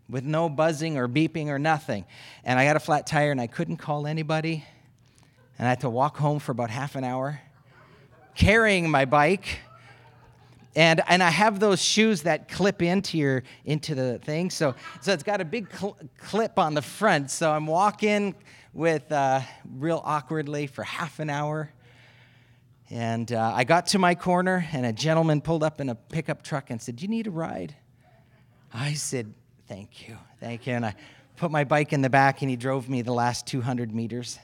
with 0.08 0.24
no 0.24 0.48
buzzing 0.48 0.98
or 0.98 1.08
beeping 1.08 1.46
or 1.46 1.58
nothing. 1.58 2.04
And 2.44 2.58
I 2.58 2.64
got 2.64 2.76
a 2.76 2.80
flat 2.80 3.06
tire 3.06 3.30
and 3.30 3.40
I 3.40 3.46
couldn't 3.46 3.78
call 3.78 4.06
anybody. 4.06 4.64
And 5.58 5.66
I 5.66 5.70
had 5.70 5.80
to 5.80 5.90
walk 5.90 6.18
home 6.18 6.38
for 6.38 6.52
about 6.52 6.70
half 6.70 6.96
an 6.96 7.04
hour 7.04 7.40
carrying 8.34 8.90
my 8.90 9.04
bike. 9.04 9.58
And, 10.74 11.02
and 11.06 11.22
I 11.22 11.30
have 11.30 11.60
those 11.60 11.82
shoes 11.82 12.22
that 12.22 12.48
clip 12.48 12.80
into 12.80 13.18
your 13.18 13.42
into 13.64 13.94
the 13.94 14.18
thing, 14.18 14.48
so 14.48 14.74
so 15.02 15.12
it's 15.12 15.22
got 15.22 15.40
a 15.40 15.44
big 15.44 15.70
cl- 15.70 15.98
clip 16.18 16.58
on 16.58 16.72
the 16.74 16.80
front. 16.80 17.30
So 17.30 17.50
I'm 17.50 17.66
walking 17.66 18.34
with 18.72 19.12
uh, 19.12 19.42
real 19.70 20.00
awkwardly 20.02 20.66
for 20.66 20.82
half 20.82 21.20
an 21.20 21.28
hour, 21.28 21.70
and 22.88 23.30
uh, 23.30 23.52
I 23.54 23.64
got 23.64 23.88
to 23.88 23.98
my 23.98 24.14
corner, 24.14 24.66
and 24.72 24.86
a 24.86 24.92
gentleman 24.94 25.42
pulled 25.42 25.62
up 25.62 25.80
in 25.80 25.90
a 25.90 25.94
pickup 25.94 26.42
truck 26.42 26.70
and 26.70 26.80
said, 26.80 26.96
"Do 26.96 27.02
you 27.02 27.08
need 27.08 27.26
a 27.26 27.30
ride?" 27.30 27.76
I 28.74 28.94
said, 28.94 29.34
Thank 29.68 30.08
you. 30.08 30.16
Thank 30.40 30.66
you. 30.66 30.74
And 30.74 30.86
I 30.86 30.94
put 31.36 31.50
my 31.50 31.64
bike 31.64 31.92
in 31.92 32.02
the 32.02 32.10
back, 32.10 32.42
and 32.42 32.50
he 32.50 32.56
drove 32.56 32.88
me 32.88 33.02
the 33.02 33.12
last 33.12 33.46
200 33.46 33.94
meters. 33.94 34.38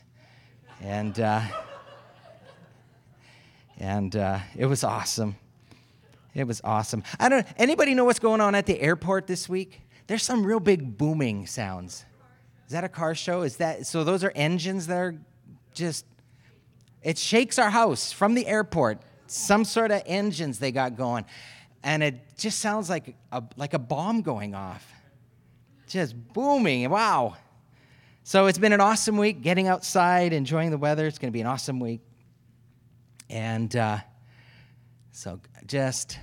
And, 0.81 1.19
uh, 1.19 1.41
and 3.79 4.15
uh, 4.15 4.39
it 4.57 4.67
was 4.67 4.85
awesome. 4.85 5.37
It 6.38 6.47
was 6.47 6.61
awesome. 6.64 7.02
I 7.18 7.28
don't 7.28 7.47
anybody 7.57 7.95
know 7.95 8.04
what's 8.04 8.18
going 8.18 8.40
on 8.40 8.54
at 8.54 8.66
the 8.66 8.80
airport 8.80 9.26
this 9.26 9.49
week? 9.49 9.83
There's 10.07 10.23
some 10.23 10.45
real 10.45 10.61
big 10.61 10.97
booming 10.97 11.47
sounds. 11.47 12.04
Is 12.66 12.73
that 12.73 12.85
a 12.85 12.88
car 12.88 13.14
show? 13.14 13.42
Is 13.42 13.57
that 13.57 13.87
so 13.87 14.04
those 14.04 14.25
are 14.25 14.33
engines 14.35 14.87
that 14.87 14.99
are 14.99 15.18
just 15.75 16.04
it 17.02 17.18
shakes 17.18 17.59
our 17.59 17.71
house 17.71 18.12
from 18.12 18.35
the 18.35 18.47
airport. 18.47 19.02
Some 19.26 19.64
sort 19.64 19.90
of 19.90 20.02
engines 20.07 20.59
they 20.59 20.73
got 20.73 20.97
going. 20.97 21.25
And 21.83 22.02
it 22.02 22.37
just 22.37 22.59
sounds 22.59 22.90
like 22.90 23.14
a, 23.30 23.42
like 23.57 23.73
a 23.73 23.78
bomb 23.78 24.23
going 24.23 24.54
off 24.54 24.85
just 25.88 26.14
booming. 26.33 26.88
Wow. 26.90 27.37
So 28.23 28.47
it's 28.47 28.59
been 28.59 28.73
an 28.73 28.80
awesome 28.80 29.16
week 29.16 29.40
getting 29.40 29.68
outside, 29.68 30.33
enjoying 30.33 30.71
the 30.71 30.78
weather. 30.78 31.07
It's 31.07 31.18
going 31.18 31.30
to 31.30 31.33
be 31.33 31.40
an 31.40 31.47
awesome 31.47 31.80
week. 31.80 32.00
And 33.30 33.75
uh, 33.75 33.99
so 35.19 35.41
just, 35.67 36.17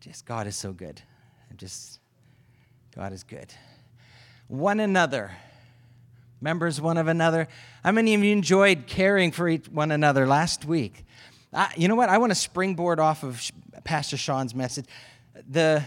just 0.00 0.26
God 0.26 0.46
is 0.46 0.54
so 0.54 0.74
good. 0.74 1.00
Just, 1.56 1.98
God 2.94 3.14
is 3.14 3.24
good. 3.24 3.54
One 4.48 4.80
another, 4.80 5.32
members 6.42 6.82
one 6.82 6.98
of 6.98 7.08
another. 7.08 7.48
How 7.82 7.92
many 7.92 8.12
of 8.12 8.22
you 8.22 8.32
enjoyed 8.32 8.86
caring 8.86 9.32
for 9.32 9.48
each 9.48 9.66
one 9.66 9.92
another 9.92 10.26
last 10.26 10.66
week? 10.66 11.06
You 11.74 11.88
know 11.88 11.94
what? 11.94 12.10
I 12.10 12.18
want 12.18 12.32
to 12.32 12.38
springboard 12.38 13.00
off 13.00 13.22
of 13.22 13.40
Pastor 13.84 14.18
Sean's 14.18 14.54
message. 14.54 14.84
The 15.48 15.82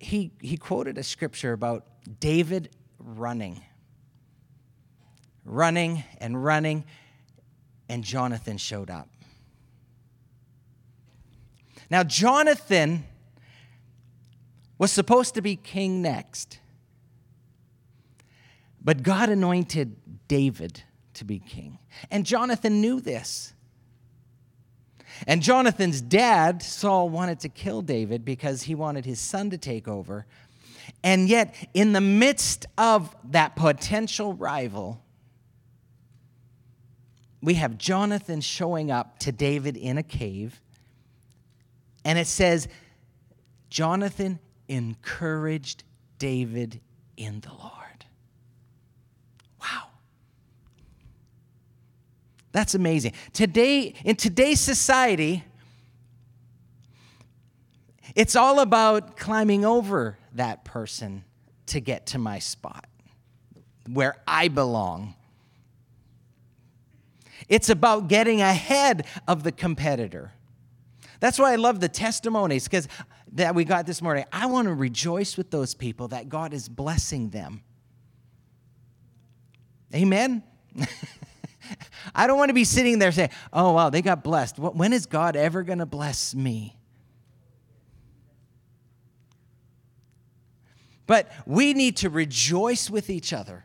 he, 0.00 0.32
he 0.38 0.58
quoted 0.58 0.98
a 0.98 1.02
scripture 1.02 1.54
about 1.54 1.86
David 2.20 2.68
running. 2.98 3.62
Running 5.46 6.04
and 6.18 6.44
running, 6.44 6.84
and 7.88 8.04
Jonathan 8.04 8.58
showed 8.58 8.90
up. 8.90 9.08
Now, 11.92 12.02
Jonathan 12.02 13.04
was 14.78 14.90
supposed 14.90 15.34
to 15.34 15.42
be 15.42 15.56
king 15.56 16.00
next, 16.00 16.58
but 18.82 19.02
God 19.02 19.28
anointed 19.28 19.94
David 20.26 20.82
to 21.12 21.26
be 21.26 21.38
king. 21.38 21.78
And 22.10 22.24
Jonathan 22.24 22.80
knew 22.80 22.98
this. 23.02 23.52
And 25.26 25.42
Jonathan's 25.42 26.00
dad, 26.00 26.62
Saul, 26.62 27.10
wanted 27.10 27.40
to 27.40 27.50
kill 27.50 27.82
David 27.82 28.24
because 28.24 28.62
he 28.62 28.74
wanted 28.74 29.04
his 29.04 29.20
son 29.20 29.50
to 29.50 29.58
take 29.58 29.86
over. 29.86 30.24
And 31.04 31.28
yet, 31.28 31.54
in 31.74 31.92
the 31.92 32.00
midst 32.00 32.64
of 32.78 33.14
that 33.32 33.54
potential 33.54 34.32
rival, 34.32 35.04
we 37.42 37.52
have 37.54 37.76
Jonathan 37.76 38.40
showing 38.40 38.90
up 38.90 39.18
to 39.18 39.30
David 39.30 39.76
in 39.76 39.98
a 39.98 40.02
cave. 40.02 40.62
And 42.04 42.18
it 42.18 42.26
says, 42.26 42.68
Jonathan 43.70 44.38
encouraged 44.68 45.84
David 46.18 46.80
in 47.16 47.40
the 47.40 47.50
Lord. 47.50 48.04
Wow. 49.60 49.88
That's 52.52 52.74
amazing. 52.74 53.12
Today, 53.32 53.94
in 54.04 54.16
today's 54.16 54.60
society, 54.60 55.44
it's 58.14 58.36
all 58.36 58.60
about 58.60 59.16
climbing 59.16 59.64
over 59.64 60.18
that 60.34 60.64
person 60.64 61.24
to 61.66 61.80
get 61.80 62.06
to 62.06 62.18
my 62.18 62.38
spot 62.38 62.86
where 63.90 64.16
I 64.26 64.48
belong. 64.48 65.14
It's 67.48 67.68
about 67.68 68.08
getting 68.08 68.40
ahead 68.40 69.06
of 69.26 69.42
the 69.42 69.52
competitor. 69.52 70.32
That's 71.22 71.38
why 71.38 71.52
I 71.52 71.54
love 71.54 71.78
the 71.78 71.88
testimonies 71.88 72.64
because 72.64 72.88
that 73.34 73.54
we 73.54 73.62
got 73.64 73.86
this 73.86 74.02
morning. 74.02 74.24
I 74.32 74.46
want 74.46 74.66
to 74.66 74.74
rejoice 74.74 75.36
with 75.36 75.52
those 75.52 75.72
people 75.72 76.08
that 76.08 76.28
God 76.28 76.52
is 76.52 76.68
blessing 76.68 77.30
them. 77.30 77.62
Amen. 79.94 80.42
I 82.14 82.26
don't 82.26 82.38
want 82.38 82.48
to 82.48 82.54
be 82.54 82.64
sitting 82.64 82.98
there 82.98 83.12
saying, 83.12 83.30
oh, 83.52 83.70
wow, 83.70 83.88
they 83.88 84.02
got 84.02 84.24
blessed. 84.24 84.58
When 84.58 84.92
is 84.92 85.06
God 85.06 85.36
ever 85.36 85.62
going 85.62 85.78
to 85.78 85.86
bless 85.86 86.34
me? 86.34 86.76
But 91.06 91.30
we 91.46 91.72
need 91.72 91.98
to 91.98 92.10
rejoice 92.10 92.90
with 92.90 93.08
each 93.08 93.32
other. 93.32 93.64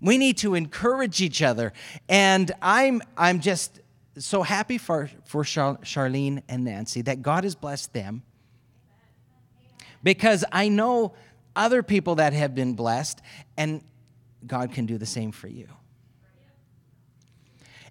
We 0.00 0.16
need 0.16 0.38
to 0.38 0.54
encourage 0.54 1.20
each 1.20 1.42
other. 1.42 1.74
And 2.08 2.52
I'm, 2.62 3.02
I'm 3.18 3.40
just 3.40 3.80
so 4.18 4.42
happy 4.42 4.78
for, 4.78 5.10
for 5.26 5.44
Char- 5.44 5.78
Charlene 5.78 6.42
and 6.48 6.64
Nancy 6.64 7.02
that 7.02 7.22
God 7.22 7.44
has 7.44 7.54
blessed 7.54 7.92
them 7.92 8.22
because 10.02 10.44
I 10.52 10.68
know 10.68 11.14
other 11.54 11.82
people 11.82 12.16
that 12.16 12.32
have 12.32 12.54
been 12.54 12.74
blessed, 12.74 13.20
and 13.56 13.82
God 14.46 14.72
can 14.72 14.86
do 14.86 14.98
the 14.98 15.06
same 15.06 15.32
for 15.32 15.48
you. 15.48 15.68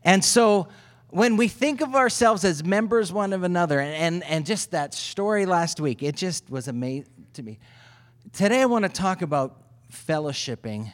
And 0.03 0.23
so 0.23 0.67
when 1.09 1.35
we 1.35 1.47
think 1.47 1.81
of 1.81 1.95
ourselves 1.95 2.45
as 2.45 2.63
members 2.63 3.11
one 3.11 3.33
of 3.33 3.43
another, 3.43 3.79
and, 3.79 4.23
and 4.23 4.45
just 4.45 4.71
that 4.71 4.93
story 4.93 5.45
last 5.45 5.79
week, 5.79 6.03
it 6.03 6.15
just 6.15 6.49
was 6.49 6.67
amazing 6.67 7.07
to 7.33 7.43
me. 7.43 7.59
Today 8.33 8.61
I 8.61 8.65
want 8.65 8.83
to 8.83 8.89
talk 8.89 9.21
about 9.21 9.61
fellowshipping 9.91 10.91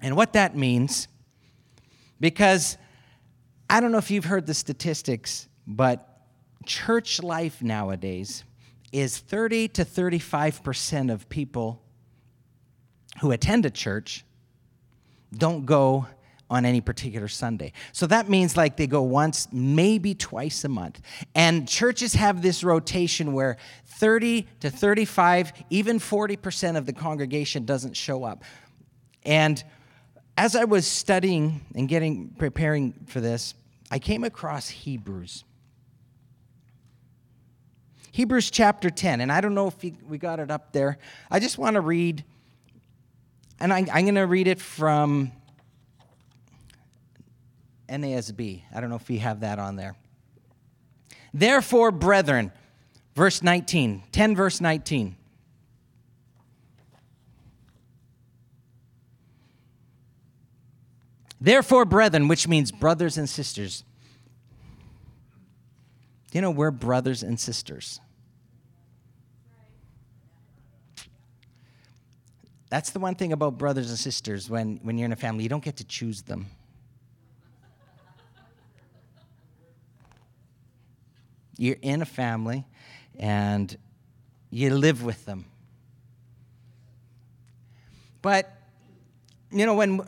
and 0.00 0.16
what 0.16 0.32
that 0.32 0.56
means. 0.56 1.06
Because 2.22 2.78
I 3.68 3.80
don't 3.80 3.90
know 3.90 3.98
if 3.98 4.12
you've 4.12 4.26
heard 4.26 4.46
the 4.46 4.54
statistics, 4.54 5.48
but 5.66 6.20
church 6.64 7.20
life 7.20 7.60
nowadays 7.60 8.44
is 8.92 9.18
30 9.18 9.66
to 9.68 9.84
35% 9.84 11.12
of 11.12 11.28
people 11.28 11.82
who 13.20 13.32
attend 13.32 13.66
a 13.66 13.70
church 13.70 14.24
don't 15.36 15.66
go 15.66 16.06
on 16.48 16.64
any 16.64 16.80
particular 16.80 17.26
Sunday. 17.26 17.72
So 17.90 18.06
that 18.06 18.28
means 18.28 18.56
like 18.56 18.76
they 18.76 18.86
go 18.86 19.02
once, 19.02 19.48
maybe 19.50 20.14
twice 20.14 20.62
a 20.62 20.68
month. 20.68 21.00
And 21.34 21.66
churches 21.66 22.14
have 22.14 22.40
this 22.40 22.62
rotation 22.62 23.32
where 23.32 23.56
30 23.86 24.46
to 24.60 24.70
35, 24.70 25.52
even 25.70 25.98
40% 25.98 26.76
of 26.76 26.86
the 26.86 26.92
congregation 26.92 27.64
doesn't 27.64 27.96
show 27.96 28.22
up. 28.22 28.44
And 29.24 29.64
as 30.36 30.56
I 30.56 30.64
was 30.64 30.86
studying 30.86 31.60
and 31.74 31.88
getting 31.88 32.28
preparing 32.38 32.94
for 33.06 33.20
this, 33.20 33.54
I 33.90 33.98
came 33.98 34.24
across 34.24 34.68
Hebrews. 34.68 35.44
Hebrews 38.10 38.50
chapter 38.50 38.90
10, 38.90 39.20
and 39.20 39.32
I 39.32 39.40
don't 39.40 39.54
know 39.54 39.68
if 39.68 39.76
we 40.08 40.18
got 40.18 40.38
it 40.38 40.50
up 40.50 40.72
there. 40.72 40.98
I 41.30 41.40
just 41.40 41.56
want 41.56 41.74
to 41.74 41.80
read 41.80 42.24
and 43.62 43.72
I, 43.72 43.86
I'm 43.92 44.04
going 44.04 44.16
to 44.16 44.26
read 44.26 44.48
it 44.48 44.60
from 44.60 45.30
NASB. 47.88 48.62
I 48.74 48.80
don't 48.80 48.90
know 48.90 48.96
if 48.96 49.08
you 49.08 49.20
have 49.20 49.40
that 49.40 49.60
on 49.60 49.76
there. 49.76 49.94
Therefore, 51.32 51.92
brethren, 51.92 52.50
verse 53.14 53.40
19, 53.40 54.02
10 54.10 54.36
verse 54.36 54.60
19. 54.60 55.14
Therefore, 61.42 61.84
brethren, 61.84 62.28
which 62.28 62.46
means 62.46 62.70
brothers 62.70 63.18
and 63.18 63.28
sisters. 63.28 63.82
You 66.30 66.40
know, 66.40 66.52
we're 66.52 66.70
brothers 66.70 67.24
and 67.24 67.38
sisters. 67.38 67.98
That's 72.70 72.90
the 72.90 73.00
one 73.00 73.16
thing 73.16 73.32
about 73.32 73.58
brothers 73.58 73.90
and 73.90 73.98
sisters 73.98 74.48
when, 74.48 74.78
when 74.84 74.96
you're 74.96 75.06
in 75.06 75.12
a 75.12 75.16
family, 75.16 75.42
you 75.42 75.48
don't 75.48 75.64
get 75.64 75.78
to 75.78 75.84
choose 75.84 76.22
them. 76.22 76.46
You're 81.58 81.76
in 81.82 82.02
a 82.02 82.06
family 82.06 82.64
and 83.18 83.76
you 84.50 84.72
live 84.76 85.02
with 85.02 85.24
them. 85.24 85.46
But, 88.22 88.48
you 89.50 89.66
know, 89.66 89.74
when 89.74 90.06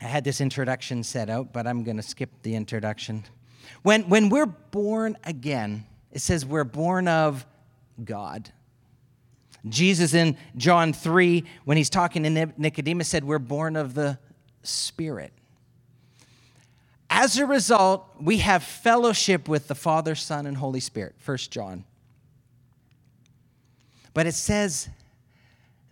I 0.00 0.06
had 0.06 0.24
this 0.24 0.40
introduction 0.40 1.02
set 1.02 1.30
out, 1.30 1.52
but 1.52 1.66
I'm 1.66 1.84
going 1.84 1.96
to 1.96 2.02
skip 2.02 2.30
the 2.42 2.54
introduction. 2.54 3.24
When, 3.82 4.08
when 4.08 4.28
we're 4.28 4.46
born 4.46 5.16
again, 5.24 5.86
it 6.12 6.20
says 6.20 6.44
we're 6.44 6.64
born 6.64 7.08
of 7.08 7.46
God. 8.02 8.50
Jesus 9.68 10.12
in 10.14 10.36
John 10.56 10.92
3, 10.92 11.44
when 11.64 11.76
he's 11.76 11.90
talking 11.90 12.22
to 12.24 12.52
Nicodemus, 12.58 13.08
said, 13.08 13.24
We're 13.24 13.38
born 13.38 13.76
of 13.76 13.94
the 13.94 14.18
Spirit. 14.62 15.32
As 17.08 17.38
a 17.38 17.46
result, 17.46 18.06
we 18.20 18.38
have 18.38 18.62
fellowship 18.62 19.48
with 19.48 19.68
the 19.68 19.74
Father, 19.74 20.14
Son, 20.14 20.46
and 20.46 20.56
Holy 20.56 20.80
Spirit, 20.80 21.14
1 21.24 21.36
John. 21.50 21.84
But 24.12 24.26
it 24.26 24.34
says 24.34 24.88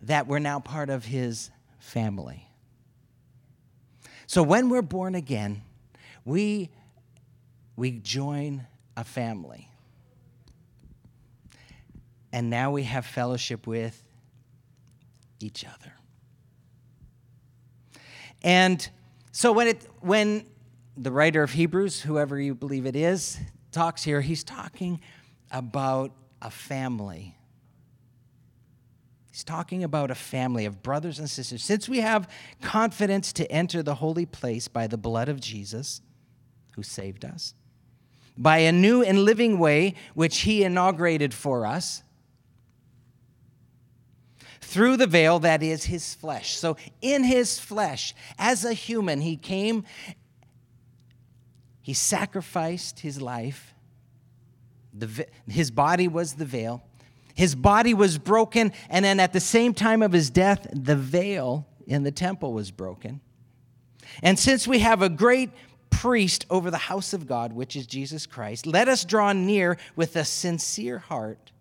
that 0.01 0.27
we're 0.27 0.39
now 0.39 0.59
part 0.59 0.89
of 0.89 1.05
his 1.05 1.49
family. 1.79 2.47
So 4.27 4.43
when 4.43 4.69
we're 4.69 4.81
born 4.81 5.15
again, 5.15 5.63
we, 6.25 6.69
we 7.75 7.91
join 7.91 8.65
a 8.95 9.03
family. 9.03 9.69
And 12.31 12.49
now 12.49 12.71
we 12.71 12.83
have 12.83 13.05
fellowship 13.05 13.67
with 13.67 14.01
each 15.39 15.65
other. 15.65 15.93
And 18.41 18.87
so 19.31 19.51
when 19.51 19.67
it 19.67 19.87
when 20.01 20.45
the 20.97 21.11
writer 21.11 21.43
of 21.43 21.51
Hebrews, 21.51 22.01
whoever 22.01 22.39
you 22.39 22.53
believe 22.53 22.85
it 22.85 22.95
is, 22.95 23.39
talks 23.71 24.03
here, 24.03 24.21
he's 24.21 24.43
talking 24.43 24.99
about 25.51 26.11
a 26.41 26.49
family. 26.49 27.35
He's 29.33 29.43
talking 29.43 29.83
about 29.83 30.11
a 30.11 30.15
family 30.15 30.63
of 30.65 30.83
brothers 30.83 31.17
and 31.17 31.27
sisters. 31.27 31.63
Since 31.63 31.89
we 31.89 32.01
have 32.01 32.29
confidence 32.61 33.33
to 33.33 33.51
enter 33.51 33.81
the 33.81 33.95
holy 33.95 34.27
place 34.27 34.67
by 34.67 34.85
the 34.85 34.95
blood 34.95 35.27
of 35.27 35.39
Jesus, 35.39 36.03
who 36.75 36.83
saved 36.83 37.25
us, 37.25 37.55
by 38.37 38.59
a 38.59 38.71
new 38.71 39.01
and 39.01 39.25
living 39.25 39.57
way 39.57 39.95
which 40.13 40.41
he 40.41 40.63
inaugurated 40.63 41.33
for 41.33 41.65
us, 41.65 42.03
through 44.61 44.97
the 44.97 45.07
veil 45.07 45.39
that 45.39 45.63
is 45.63 45.85
his 45.85 46.13
flesh. 46.13 46.55
So, 46.55 46.77
in 47.01 47.23
his 47.23 47.57
flesh, 47.57 48.13
as 48.37 48.63
a 48.63 48.73
human, 48.73 49.19
he 49.21 49.35
came, 49.35 49.83
he 51.81 51.95
sacrificed 51.95 52.99
his 52.99 53.19
life. 53.19 53.73
The, 54.93 55.25
his 55.47 55.71
body 55.71 56.07
was 56.07 56.35
the 56.35 56.45
veil. 56.45 56.83
His 57.33 57.55
body 57.55 57.93
was 57.93 58.17
broken, 58.17 58.73
and 58.89 59.03
then 59.03 59.19
at 59.19 59.33
the 59.33 59.39
same 59.39 59.73
time 59.73 60.01
of 60.01 60.11
his 60.11 60.29
death, 60.29 60.67
the 60.71 60.95
veil 60.95 61.67
in 61.87 62.03
the 62.03 62.11
temple 62.11 62.53
was 62.53 62.71
broken. 62.71 63.21
And 64.21 64.37
since 64.37 64.67
we 64.67 64.79
have 64.79 65.01
a 65.01 65.09
great 65.09 65.49
priest 65.89 66.45
over 66.49 66.69
the 66.69 66.77
house 66.77 67.13
of 67.13 67.27
God, 67.27 67.53
which 67.53 67.75
is 67.75 67.87
Jesus 67.87 68.25
Christ, 68.25 68.65
let 68.65 68.87
us 68.87 69.05
draw 69.05 69.33
near 69.33 69.77
with 69.95 70.15
a 70.15 70.25
sincere 70.25 70.99
heart, 70.99 71.51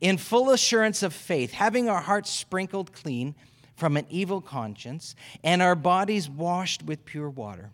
in 0.00 0.18
full 0.18 0.50
assurance 0.50 1.02
of 1.02 1.12
faith, 1.12 1.52
having 1.52 1.88
our 1.88 2.00
hearts 2.00 2.30
sprinkled 2.30 2.92
clean 2.92 3.34
from 3.74 3.96
an 3.96 4.06
evil 4.10 4.40
conscience 4.40 5.14
and 5.42 5.60
our 5.60 5.74
bodies 5.74 6.28
washed 6.28 6.82
with 6.82 7.04
pure 7.04 7.28
water. 7.28 7.70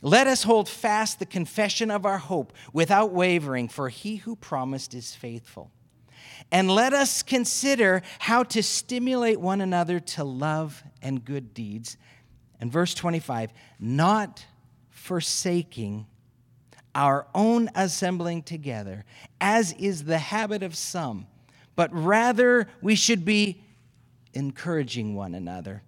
Let 0.00 0.26
us 0.26 0.44
hold 0.44 0.68
fast 0.68 1.18
the 1.18 1.26
confession 1.26 1.90
of 1.90 2.06
our 2.06 2.18
hope 2.18 2.52
without 2.72 3.12
wavering, 3.12 3.68
for 3.68 3.88
he 3.88 4.16
who 4.16 4.36
promised 4.36 4.94
is 4.94 5.14
faithful. 5.14 5.72
And 6.50 6.70
let 6.70 6.92
us 6.92 7.22
consider 7.22 8.02
how 8.18 8.42
to 8.44 8.62
stimulate 8.62 9.40
one 9.40 9.60
another 9.60 10.00
to 10.00 10.24
love 10.24 10.82
and 11.02 11.24
good 11.24 11.54
deeds. 11.54 11.96
And 12.60 12.72
verse 12.72 12.94
25, 12.94 13.52
not 13.78 14.44
forsaking 14.90 16.06
our 16.94 17.26
own 17.34 17.70
assembling 17.74 18.42
together, 18.42 19.04
as 19.40 19.72
is 19.74 20.04
the 20.04 20.18
habit 20.18 20.62
of 20.62 20.74
some, 20.74 21.26
but 21.76 21.92
rather 21.94 22.68
we 22.80 22.96
should 22.96 23.24
be 23.24 23.62
encouraging 24.34 25.14
one 25.14 25.34
another, 25.34 25.82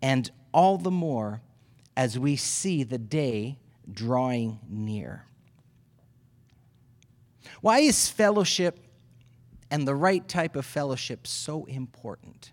and 0.00 0.30
all 0.52 0.78
the 0.78 0.90
more 0.90 1.42
as 1.96 2.18
we 2.18 2.36
see 2.36 2.82
the 2.82 2.98
day 2.98 3.58
drawing 3.92 4.58
near. 4.68 5.26
Why 7.60 7.80
is 7.80 8.08
fellowship 8.08 8.78
and 9.74 9.88
the 9.88 9.94
right 9.94 10.28
type 10.28 10.54
of 10.54 10.64
fellowship 10.64 11.26
so 11.26 11.64
important. 11.64 12.52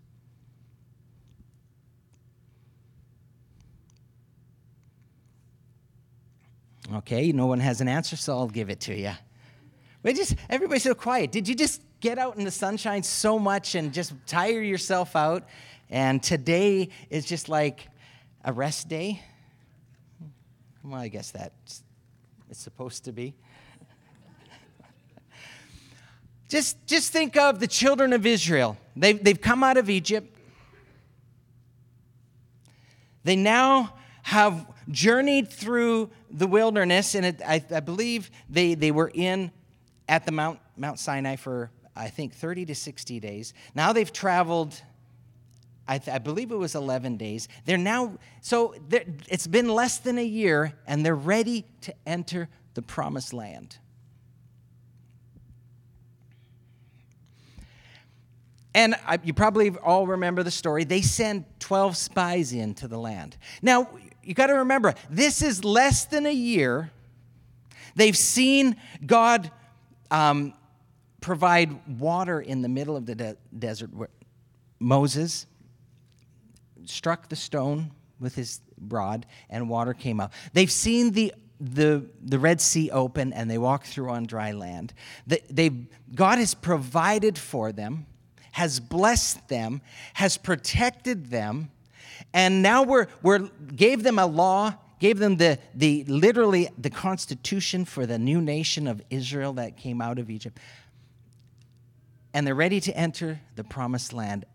Okay, 6.92 7.32
no 7.32 7.46
one 7.46 7.60
has 7.60 7.80
an 7.80 7.88
answer, 7.88 8.16
so 8.16 8.34
I'll 8.40 8.48
give 8.48 8.72
it 8.72 8.80
to 8.82 8.96
you. 8.96 9.12
But 10.02 10.16
just 10.16 10.36
everybody's 10.50 10.82
so 10.82 10.96
quiet. 10.96 11.32
Did 11.32 11.48
you 11.48 11.54
just 11.54 11.84
get 12.00 12.18
out 12.18 12.38
in 12.38 12.44
the 12.44 12.50
sunshine 12.50 13.04
so 13.04 13.38
much 13.38 13.76
and 13.76 13.94
just 13.94 14.14
tire 14.26 14.64
yourself 14.64 15.16
out? 15.16 15.48
And 15.92 16.24
today 16.24 16.90
is 17.12 17.24
just 17.26 17.50
like 17.50 17.88
a 18.44 18.52
rest 18.52 18.88
day? 18.88 19.22
Well, 20.84 21.00
I 21.00 21.08
guess 21.08 21.30
that's 21.30 21.84
it's 22.50 22.60
supposed 22.60 23.06
to 23.06 23.12
be. 23.12 23.36
Just, 26.52 26.86
just 26.86 27.14
think 27.14 27.38
of 27.38 27.62
the 27.62 27.68
children 27.68 28.12
of 28.12 28.26
Israel. 28.26 28.76
They've, 28.94 29.24
they've 29.24 29.40
come 29.40 29.64
out 29.64 29.78
of 29.78 29.90
Egypt. 29.90 30.38
They 33.24 33.38
now 33.38 33.94
have 34.24 34.68
journeyed 34.90 35.48
through 35.48 36.10
the 36.30 36.48
wilderness, 36.48 37.16
and 37.16 37.26
it, 37.26 37.42
I, 37.42 37.64
I, 37.74 37.80
believe 37.80 38.30
they, 38.50 38.74
they 38.74 38.92
were 38.92 39.10
in 39.14 39.50
at 40.10 40.26
the 40.26 40.34
Mount, 40.34 40.60
Mount 40.76 41.00
Sinai 41.00 41.38
for, 41.38 41.72
I 41.96 42.10
think, 42.10 42.34
30 42.34 42.66
to 42.66 42.76
60 42.76 43.22
days. 43.22 43.54
Now 43.74 43.94
they've 43.94 44.12
traveled, 44.12 44.82
I, 45.88 46.02
I 46.12 46.18
believe 46.18 46.52
it 46.52 46.58
was 46.58 46.76
11 46.76 47.16
days. 47.16 47.48
They're 47.64 47.78
now, 47.78 48.18
so 48.42 48.76
they're, 48.90 49.06
it's 49.30 49.48
been 49.48 49.70
less 49.70 50.00
than 50.00 50.18
a 50.18 50.26
year, 50.26 50.74
and 50.86 51.06
they're 51.06 51.16
ready 51.16 51.64
to 51.84 51.96
enter 52.06 52.50
the 52.74 52.82
promised 52.82 53.32
land. 53.32 53.78
And 58.74 58.96
you 59.24 59.34
probably 59.34 59.70
all 59.70 60.08
remember 60.08 60.44
the 60.44 60.52
story. 60.52 60.84
They 60.84 61.02
send 61.02 61.46
12 61.60 61.98
spies 61.98 62.54
into 62.54 62.88
the 62.88 62.98
land. 62.98 63.38
Now, 63.62 63.90
you 64.24 64.34
got 64.34 64.48
to 64.48 64.54
remember, 64.54 64.94
this 65.10 65.42
is 65.42 65.64
less 65.64 66.06
than 66.06 66.26
a 66.26 66.34
year. 66.34 66.92
They've 67.96 68.16
seen 68.16 68.78
God 69.06 69.52
um, 70.10 70.54
provide 71.20 72.00
water 72.00 72.40
in 72.40 72.62
the 72.62 72.70
middle 72.70 72.96
of 72.96 73.06
the 73.06 73.16
de- 73.16 73.38
desert. 73.58 73.90
Moses 74.80 75.48
struck 76.86 77.30
the 77.30 77.36
stone 77.36 77.92
with 78.20 78.36
his 78.36 78.62
rod, 78.88 79.26
and 79.50 79.70
water 79.70 79.94
came 79.94 80.22
out. 80.22 80.32
They've 80.54 80.72
seen 80.72 81.12
the 81.12 81.34
the, 81.64 82.04
the 82.24 82.40
Red 82.40 82.60
Sea 82.60 82.90
open 82.90 83.34
and 83.34 83.48
they 83.48 83.60
walk 83.60 83.86
through 83.86 84.10
on 84.10 84.26
dry 84.26 84.52
land. 84.52 84.96
God 86.16 86.40
has 86.40 86.56
provided 86.56 87.38
for 87.38 87.72
them 87.72 88.08
has 88.52 88.80
blessed 88.80 89.48
them, 89.48 89.82
has 90.14 90.38
protected 90.38 91.30
them, 91.30 91.72
and 92.34 92.62
now 92.62 92.84
we're, 92.84 93.08
we're 93.22 93.40
gave 93.76 94.04
them 94.04 94.20
a 94.20 94.26
law, 94.26 94.76
gave 95.00 95.20
them 95.20 95.38
the, 95.38 95.58
the 95.74 96.04
literally 96.06 96.70
the 96.78 96.90
constitution 96.90 97.86
for 97.86 98.06
the 98.06 98.20
new 98.20 98.42
nation 98.42 98.88
of 98.88 99.02
Israel 99.10 99.54
that 99.54 99.78
came 99.78 100.02
out 100.02 100.20
of 100.20 100.30
Egypt. 100.30 100.60
And 102.34 102.48
they're 102.48 102.56
ready 102.56 102.80
to 102.82 102.96
enter 102.96 103.42
the 103.56 103.64
promised 103.64 104.14
land. 104.14 104.46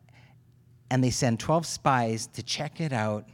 and 0.90 1.02
they 1.02 1.10
send 1.10 1.40
12 1.40 1.66
spies 1.66 2.26
to 2.28 2.42
check 2.42 2.80
it 2.80 2.92
out. 2.92 3.28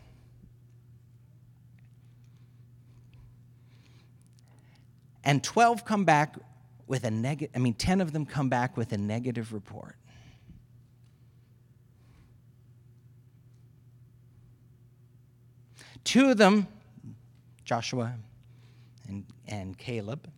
And 5.22 5.44
12 5.44 5.84
come 5.84 6.04
back 6.04 6.36
with 6.86 7.04
a 7.04 7.10
negative, 7.10 7.54
I 7.54 7.58
mean, 7.58 7.74
10 7.74 8.00
of 8.00 8.12
them 8.12 8.26
come 8.26 8.48
back 8.48 8.76
with 8.76 8.92
a 8.92 8.98
negative 8.98 9.52
report. 9.52 9.96
Two 16.04 16.30
of 16.30 16.36
them, 16.36 16.66
Joshua 17.64 18.14
and, 19.08 19.24
and 19.46 19.76
Caleb, 19.78 20.28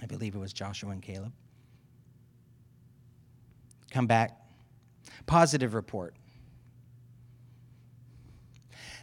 I 0.00 0.06
believe 0.06 0.34
it 0.34 0.38
was 0.38 0.52
Joshua 0.52 0.90
and 0.90 1.02
Caleb, 1.02 1.32
come 3.90 4.06
back, 4.06 4.36
positive 5.26 5.74
report. 5.74 6.14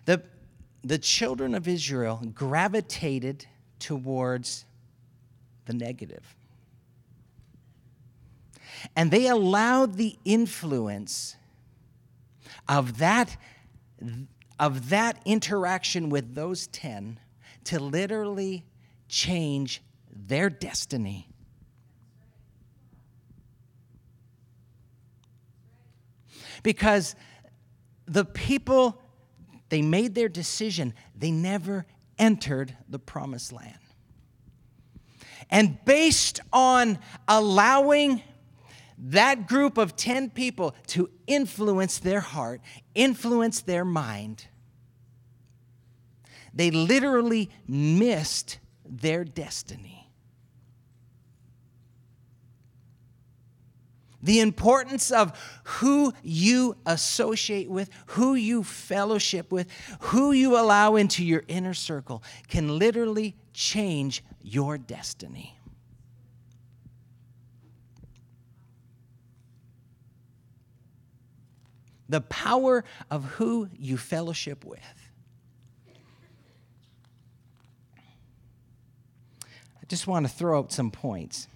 The, 0.06 0.24
the 0.84 0.98
children 0.98 1.54
of 1.54 1.68
Israel 1.68 2.22
gravitated 2.34 3.46
towards 3.80 4.66
the 5.66 5.74
negative. 5.74 6.36
And 8.96 9.12
they 9.12 9.28
allowed 9.28 9.96
the 9.96 10.18
influence 10.26 11.36
of 12.68 12.98
that, 12.98 13.38
of 14.60 14.90
that 14.90 15.22
interaction 15.26 16.10
with 16.10 16.36
those 16.36 16.68
10 16.68 17.20
to 17.66 17.80
literally 17.80 18.66
change 19.08 19.82
their 20.12 20.50
destiny. 20.50 21.28
Because 26.62 27.16
the 28.06 28.26
people, 28.26 29.02
they 29.70 29.82
made 29.82 30.14
their 30.14 30.28
decision, 30.28 30.94
they 31.16 31.32
never 31.32 31.86
entered 32.18 32.76
the 32.90 33.00
promised 33.00 33.54
land. 33.54 33.78
And 35.50 35.84
based 35.86 36.42
on 36.52 37.00
allowing 37.28 38.22
that 39.02 39.48
group 39.48 39.78
of 39.78 39.96
10 39.96 40.32
people 40.32 40.76
to 40.88 41.10
influence 41.26 42.00
their 42.00 42.20
heart, 42.20 42.62
influence 42.94 43.62
their 43.62 43.86
mind, 43.86 44.48
they 46.54 46.72
literally 46.72 47.50
missed 47.68 48.60
their 48.86 49.24
destiny. 49.24 50.12
The 54.22 54.42
importance 54.42 55.12
of 55.12 55.32
who 55.64 56.14
you 56.22 56.76
associate 56.86 57.70
with, 57.70 57.90
who 58.08 58.36
you 58.36 58.64
fellowship 58.64 59.50
with, 59.50 59.68
who 60.02 60.34
you 60.34 60.58
allow 60.58 60.98
into 60.98 61.24
your 61.24 61.44
inner 61.48 61.74
circle 61.74 62.22
can 62.50 62.78
literally 62.78 63.38
change 63.54 64.24
your 64.42 64.78
destiny. 64.78 65.59
The 72.10 72.22
power 72.22 72.84
of 73.10 73.24
who 73.24 73.70
you 73.78 73.98
fellowship 73.98 74.66
with. 74.66 74.80
I 79.46 79.86
just 79.88 80.08
want 80.08 80.26
to 80.28 80.32
throw 80.32 80.60
out 80.60 80.72
some 80.72 80.92
points. 80.92 81.48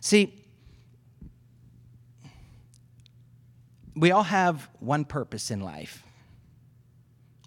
See, 0.00 0.42
we 3.94 4.10
all 4.10 4.22
have 4.22 4.68
one 4.80 5.04
purpose 5.04 5.50
in 5.50 5.60
life. 5.60 6.04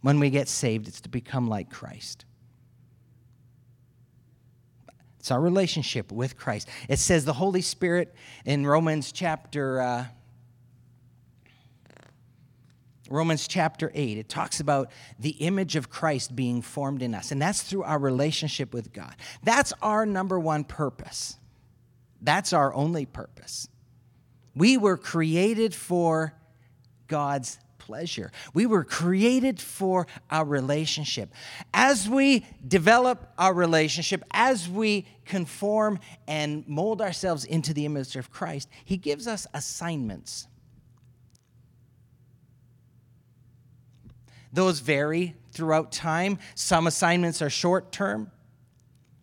When 0.02 0.20
we 0.20 0.30
get 0.30 0.48
saved, 0.48 0.88
it's 0.88 1.02
to 1.02 1.10
become 1.10 1.48
like 1.48 1.70
Christ. 1.70 2.26
It's 5.20 5.32
our 5.32 5.42
relationship 5.42 6.12
with 6.12 6.38
Christ. 6.38 6.70
It 6.88 7.00
says 7.00 7.26
the 7.26 7.34
Holy 7.34 7.62
Spirit 7.62 8.14
in 8.46 8.66
Romans 8.68 9.12
chapter 9.12 9.82
uh, 9.82 10.06
Romans 13.10 13.48
chapter 13.48 13.92
8, 13.94 14.18
it 14.18 14.30
talks 14.30 14.60
about 14.60 14.90
the 15.20 15.32
image 15.32 15.76
of 15.76 15.90
Christ 15.90 16.36
being 16.36 16.62
formed 16.62 17.02
in 17.02 17.14
us, 17.14 17.32
and 17.32 17.42
that's 17.42 17.62
through 17.62 17.84
our 17.84 18.00
relationship 18.00 18.74
with 18.74 18.94
God. 18.94 19.16
That's 19.44 19.74
our 19.82 20.06
number 20.06 20.40
one 20.40 20.64
purpose. 20.64 21.38
That's 22.22 22.54
our 22.54 22.74
only 22.74 23.06
purpose. 23.06 23.68
We 24.56 24.78
were 24.78 24.98
created 24.98 25.76
for 25.76 26.34
God's 27.08 27.60
pleasure. 27.78 28.32
We 28.56 28.66
were 28.66 28.84
created 28.84 29.60
for 29.60 30.08
our 30.32 30.44
relationship. 30.44 31.32
As 31.74 32.10
we 32.10 32.44
develop 32.68 33.32
our 33.38 33.54
relationship, 33.54 34.24
as 34.32 34.68
we 34.68 35.06
conform 35.26 36.00
and 36.28 36.68
mold 36.68 37.02
ourselves 37.02 37.46
into 37.46 37.74
the 37.74 37.86
image 37.86 38.16
of 38.16 38.32
Christ, 38.32 38.70
He 38.84 38.98
gives 38.98 39.28
us 39.28 39.46
assignments. 39.54 40.48
Those 44.56 44.80
vary 44.80 45.36
throughout 45.52 45.92
time. 45.92 46.40
Some 46.56 46.88
assignments 46.88 47.42
are 47.42 47.50
short 47.50 47.92
term, 47.92 48.32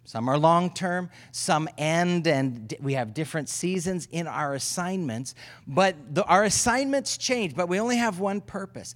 some 0.04 0.28
are 0.28 0.36
long 0.36 0.74
term, 0.74 1.08
some 1.30 1.68
end, 1.78 2.26
and 2.26 2.74
we 2.80 2.94
have 2.94 3.14
different 3.14 3.48
seasons 3.48 4.06
in 4.12 4.26
our 4.26 4.54
assignments. 4.54 5.34
But 5.66 6.14
the, 6.14 6.22
our 6.24 6.44
assignments 6.44 7.16
change, 7.16 7.56
but 7.56 7.68
we 7.68 7.80
only 7.80 7.96
have 7.96 8.18
one 8.18 8.42
purpose. 8.42 8.94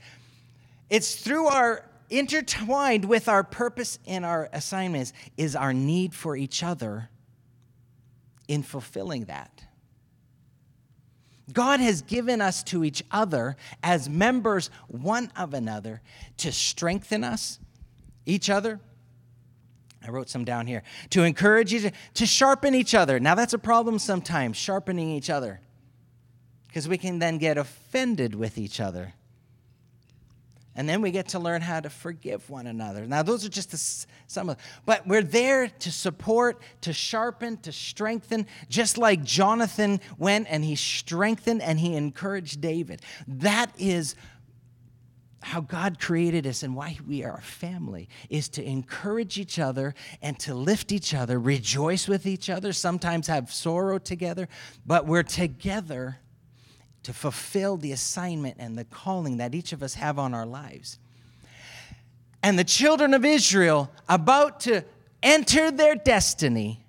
It's 0.91 1.17
through 1.17 1.47
our 1.47 1.89
intertwined 2.11 3.07
with 3.07 3.29
our 3.29 3.43
purpose 3.43 3.99
in 4.05 4.25
our 4.25 4.49
assignments 4.53 5.13
is 5.37 5.57
our 5.57 5.73
need 5.73 6.15
for 6.15 6.37
each 6.37 6.63
other 6.63 7.09
in 8.47 8.63
fulfilling 8.63 9.25
that. 9.25 9.65
God 11.53 11.81
has 11.81 12.03
given 12.03 12.41
us 12.41 12.63
to 12.65 12.85
each 12.85 13.05
other 13.11 13.57
as 13.83 14.09
members 14.09 14.71
one 14.89 15.31
of 15.37 15.55
another 15.55 16.03
to 16.39 16.51
strengthen 16.51 17.23
us, 17.23 17.61
each 18.25 18.51
other, 18.51 18.81
I 20.07 20.11
wrote 20.11 20.29
some 20.29 20.45
down 20.45 20.67
here. 20.67 20.83
To 21.11 21.25
encourage 21.25 21.75
each 21.75 21.93
to 22.15 22.27
sharpen 22.27 22.75
each 22.75 22.95
other. 22.95 23.19
Now 23.19 23.35
that's 23.35 23.55
a 23.55 23.59
problem 23.59 23.99
sometimes, 23.99 24.57
sharpening 24.57 25.11
each 25.11 25.31
other. 25.31 25.61
Because 26.69 26.89
we 26.89 26.99
can 26.99 27.19
then 27.19 27.39
get 27.39 27.59
offended 27.59 28.35
with 28.35 28.59
each 28.59 28.81
other. 28.81 29.15
And 30.77 30.89
then 30.89 31.01
we 31.01 31.11
get 31.11 31.29
to 31.29 31.39
learn 31.39 31.63
how 31.63 31.81
to 31.81 31.91
forgive 31.91 32.49
one 32.51 32.67
another. 32.67 33.07
Now 33.07 33.23
those 33.23 33.45
are 33.45 33.49
just 33.49 33.71
the, 33.71 34.07
some 34.27 34.51
of 34.51 34.59
but 34.85 35.07
we're 35.07 35.23
there 35.23 35.69
to 35.69 35.91
support, 35.91 36.61
to 36.83 36.93
sharpen, 36.93 37.57
to 37.59 37.73
strengthen, 37.73 38.47
just 38.69 38.99
like 38.99 39.25
Jonathan 39.25 40.01
went 40.19 40.47
and 40.51 40.65
he 40.65 40.77
strengthened 40.77 41.63
and 41.63 41.81
he 41.81 41.95
encouraged 41.95 42.61
David. 42.61 43.01
That 43.27 43.73
is 43.79 44.15
how 45.47 45.61
God 45.61 46.01
created 46.01 46.47
us 46.47 46.63
and 46.63 46.75
why 46.75 46.99
we 47.07 47.25
are 47.25 47.37
a 47.37 47.43
family 47.43 48.09
is 48.29 48.49
to 48.51 48.65
encourage 48.65 49.39
each 49.39 49.59
other 49.59 49.95
and 50.21 50.37
to 50.41 50.55
lift 50.55 50.91
each 50.91 51.15
other, 51.15 51.39
rejoice 51.39 52.09
with 52.09 52.27
each 52.27 52.51
other, 52.51 52.73
sometimes 52.73 53.29
have 53.29 53.53
sorrow 53.53 53.99
together, 53.99 54.49
but 54.85 55.07
we're 55.07 55.23
together 55.23 56.19
to 57.07 57.13
fulfill 57.13 57.77
the 57.77 57.93
assignment 57.93 58.57
and 58.59 58.77
the 58.77 58.85
calling 58.85 59.37
that 59.37 59.55
each 59.55 59.73
of 59.73 59.81
us 59.81 59.95
have 59.95 60.19
on 60.19 60.35
our 60.35 60.45
lives. 60.45 60.99
And 62.43 62.59
the 62.59 62.65
children 62.65 63.15
of 63.15 63.25
Israel, 63.25 63.93
about 64.09 64.59
to 64.63 64.83
enter 65.23 65.71
their 65.71 65.95
destiny, 65.95 66.85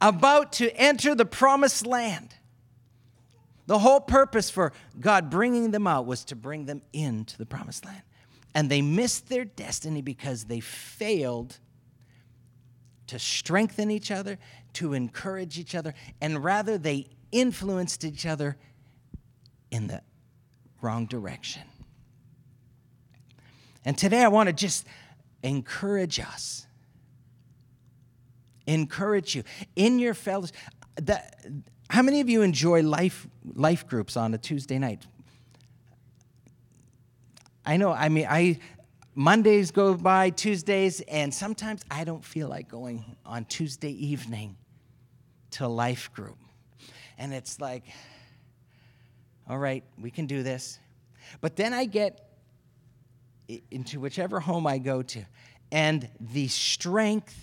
about 0.00 0.54
to 0.54 0.74
enter 0.74 1.14
the 1.14 1.26
promised 1.26 1.84
land, 1.84 2.34
the 3.66 3.78
whole 3.78 4.00
purpose 4.00 4.48
for 4.48 4.72
God 4.98 5.28
bringing 5.28 5.70
them 5.70 5.86
out 5.86 6.06
was 6.06 6.24
to 6.24 6.36
bring 6.36 6.64
them 6.64 6.80
into 6.94 7.36
the 7.36 7.44
promised 7.44 7.84
land. 7.84 8.00
And 8.54 8.70
they 8.70 8.80
missed 8.80 9.28
their 9.28 9.44
destiny 9.44 10.00
because 10.00 10.44
they 10.44 10.60
failed 10.60 11.58
to 13.08 13.18
strengthen 13.18 13.90
each 13.90 14.10
other, 14.10 14.38
to 14.72 14.94
encourage 14.94 15.58
each 15.58 15.74
other, 15.74 15.92
and 16.22 16.42
rather 16.42 16.78
they 16.78 17.08
influenced 17.32 18.04
each 18.04 18.26
other 18.26 18.56
in 19.70 19.86
the 19.86 20.02
wrong 20.80 21.06
direction. 21.06 21.62
And 23.84 23.96
today 23.96 24.22
I 24.22 24.28
want 24.28 24.48
to 24.48 24.52
just 24.52 24.86
encourage 25.42 26.20
us. 26.20 26.66
Encourage 28.66 29.34
you 29.34 29.42
in 29.74 29.98
your 29.98 30.14
fellows. 30.14 30.52
That 30.96 31.44
how 31.88 32.02
many 32.02 32.20
of 32.20 32.28
you 32.28 32.42
enjoy 32.42 32.82
life, 32.82 33.26
life 33.54 33.86
groups 33.86 34.16
on 34.16 34.34
a 34.34 34.38
Tuesday 34.38 34.78
night? 34.78 35.06
I 37.64 37.76
know, 37.76 37.92
I 37.92 38.08
mean, 38.08 38.26
I 38.28 38.58
Mondays 39.14 39.70
go 39.70 39.94
by, 39.94 40.30
Tuesdays, 40.30 41.00
and 41.02 41.34
sometimes 41.34 41.82
I 41.90 42.04
don't 42.04 42.24
feel 42.24 42.48
like 42.48 42.68
going 42.68 43.16
on 43.26 43.44
Tuesday 43.44 43.90
evening 43.90 44.56
to 45.52 45.66
life 45.66 46.12
group. 46.12 46.38
And 47.20 47.34
it's 47.34 47.60
like, 47.60 47.84
all 49.48 49.58
right, 49.58 49.84
we 50.00 50.10
can 50.10 50.26
do 50.26 50.42
this. 50.42 50.78
But 51.42 51.54
then 51.54 51.74
I 51.74 51.84
get 51.84 52.26
into 53.70 54.00
whichever 54.00 54.40
home 54.40 54.66
I 54.66 54.78
go 54.78 55.02
to, 55.02 55.24
and 55.70 56.08
the 56.18 56.48
strength 56.48 57.38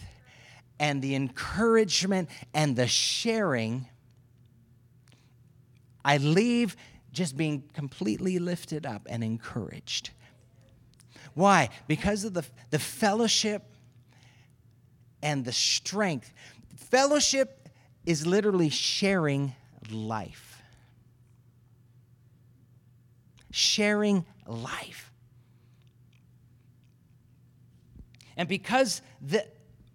and 0.79 1.01
the 1.01 1.13
encouragement 1.15 2.29
and 2.53 2.75
the 2.75 2.87
sharing, 2.87 3.85
I 6.03 6.17
leave 6.17 6.75
just 7.11 7.37
being 7.37 7.63
completely 7.73 8.39
lifted 8.39 8.85
up 8.85 9.05
and 9.07 9.23
encouraged. 9.23 10.09
Why? 11.35 11.69
Because 11.87 12.23
of 12.23 12.33
the, 12.33 12.45
the 12.71 12.79
fellowship 12.79 13.63
and 15.21 15.45
the 15.45 15.51
strength. 15.51 16.33
Fellowship 16.75 17.69
is 18.07 18.25
literally 18.25 18.69
sharing 18.69 19.53
life. 19.91 20.61
Sharing 23.51 24.25
life. 24.45 25.11
And 28.35 28.47
because 28.47 29.01
the 29.21 29.45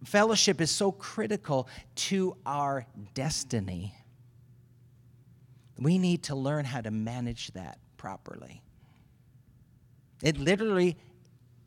fellowship 0.05 0.61
is 0.61 0.70
so 0.70 0.90
critical 0.90 1.68
to 1.94 2.37
our 2.44 2.87
destiny, 3.14 3.94
we 5.78 5.98
need 5.98 6.24
to 6.24 6.35
learn 6.35 6.64
how 6.64 6.81
to 6.81 6.90
manage 6.90 7.52
that 7.52 7.78
properly. 7.96 8.62
It 10.22 10.38
literally 10.38 10.96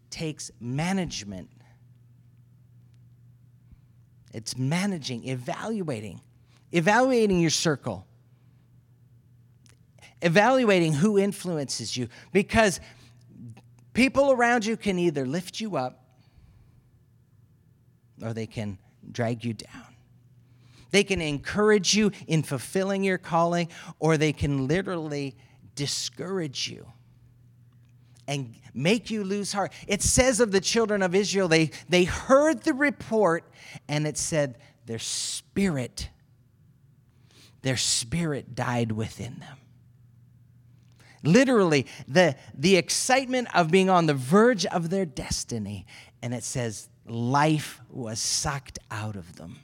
takes 0.10 0.52
management. 0.60 1.50
It's 4.34 4.58
managing, 4.58 5.28
evaluating, 5.28 6.22
evaluating 6.72 7.40
your 7.40 7.50
circle, 7.50 8.06
evaluating 10.26 10.92
who 10.92 11.18
influences 11.18 11.96
you, 11.96 12.10
because 12.34 12.82
people 13.94 14.32
around 14.32 14.66
you 14.66 14.76
can 14.76 15.00
either 15.00 15.26
lift 15.26 15.62
you 15.62 15.78
up 15.78 16.04
or 18.22 18.34
they 18.34 18.48
can 18.48 18.78
drag 19.12 19.46
you 19.46 19.54
down. 19.54 19.86
They 20.92 21.04
can 21.04 21.22
encourage 21.22 21.94
you 21.94 22.12
in 22.28 22.42
fulfilling 22.44 23.04
your 23.04 23.18
calling, 23.18 23.70
or 24.00 24.18
they 24.18 24.34
can 24.34 24.68
literally 24.68 25.36
discourage 25.76 26.70
you 26.70 26.88
and 28.28 28.56
make 28.74 29.12
you 29.12 29.24
lose 29.24 29.54
heart. 29.54 29.74
It 29.88 30.02
says 30.02 30.40
of 30.40 30.52
the 30.52 30.62
children 30.62 31.04
of 31.04 31.14
Israel, 31.14 31.48
they, 31.48 31.72
they 31.90 32.06
heard 32.06 32.64
the 32.64 32.74
report, 32.74 33.44
and 33.88 34.08
it 34.08 34.18
said 34.18 34.58
their 34.86 35.00
spirit, 35.00 36.10
their 37.62 37.78
spirit 37.78 38.56
died 38.56 38.94
within 38.94 39.40
them. 39.40 39.58
Literally, 41.26 41.88
the, 42.08 42.36
the 42.54 42.78
excitement 42.78 43.54
of 43.56 43.72
being 43.72 43.90
on 43.90 44.06
the 44.06 44.14
verge 44.14 44.66
of 44.68 44.90
their 44.90 45.06
destiny. 45.06 45.86
And 46.22 46.34
it 46.34 46.44
says 46.44 46.90
life 47.08 47.82
was 47.90 48.20
sucked 48.20 48.80
out 48.92 49.16
of 49.16 49.36
them 49.36 49.58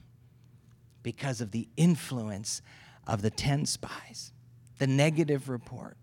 because 1.04 1.42
of 1.42 1.52
the 1.52 1.68
influence 1.78 2.62
of 3.08 3.22
the 3.22 3.30
10 3.30 3.66
spies, 3.66 4.32
the 4.78 4.88
negative 4.88 5.50
report. 5.50 5.98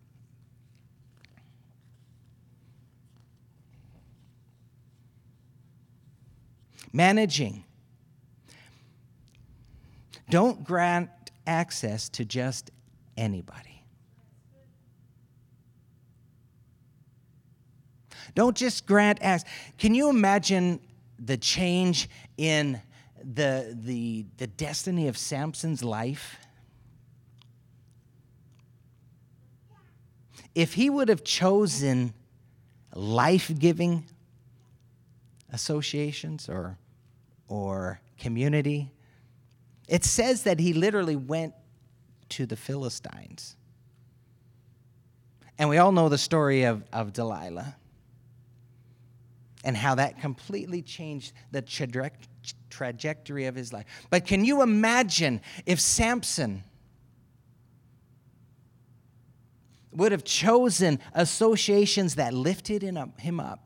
Managing. 6.92 7.64
Don't 10.30 10.64
grant 10.64 11.10
access 11.46 12.08
to 12.10 12.24
just 12.24 12.70
anybody. 13.16 13.67
Don't 18.38 18.56
just 18.56 18.86
grant 18.86 19.18
access. 19.20 19.50
Can 19.78 19.96
you 19.96 20.10
imagine 20.10 20.78
the 21.18 21.36
change 21.36 22.08
in 22.36 22.80
the, 23.20 23.76
the, 23.82 24.26
the 24.36 24.46
destiny 24.46 25.08
of 25.08 25.18
Samson's 25.18 25.82
life, 25.82 26.38
if 30.54 30.74
he 30.74 30.88
would 30.88 31.08
have 31.08 31.24
chosen 31.24 32.14
life 32.94 33.50
giving 33.58 34.04
associations 35.52 36.48
or, 36.48 36.78
or 37.48 38.00
community, 38.20 38.92
it 39.88 40.04
says 40.04 40.44
that 40.44 40.60
he 40.60 40.72
literally 40.74 41.16
went 41.16 41.54
to 42.28 42.46
the 42.46 42.54
Philistines. 42.54 43.56
And 45.58 45.68
we 45.68 45.78
all 45.78 45.90
know 45.90 46.08
the 46.08 46.18
story 46.18 46.62
of, 46.62 46.84
of 46.92 47.12
Delilah 47.12 47.74
and 49.68 49.76
how 49.76 49.94
that 49.96 50.18
completely 50.18 50.80
changed 50.80 51.34
the 51.50 51.60
trajectory 52.70 53.44
of 53.44 53.54
his 53.54 53.70
life. 53.70 53.84
But 54.08 54.24
can 54.24 54.42
you 54.42 54.62
imagine 54.62 55.42
if 55.66 55.78
Samson 55.78 56.64
would 59.92 60.10
have 60.10 60.24
chosen 60.24 60.98
associations 61.12 62.14
that 62.14 62.32
lifted 62.32 62.80
him 62.80 63.40
up? 63.40 63.60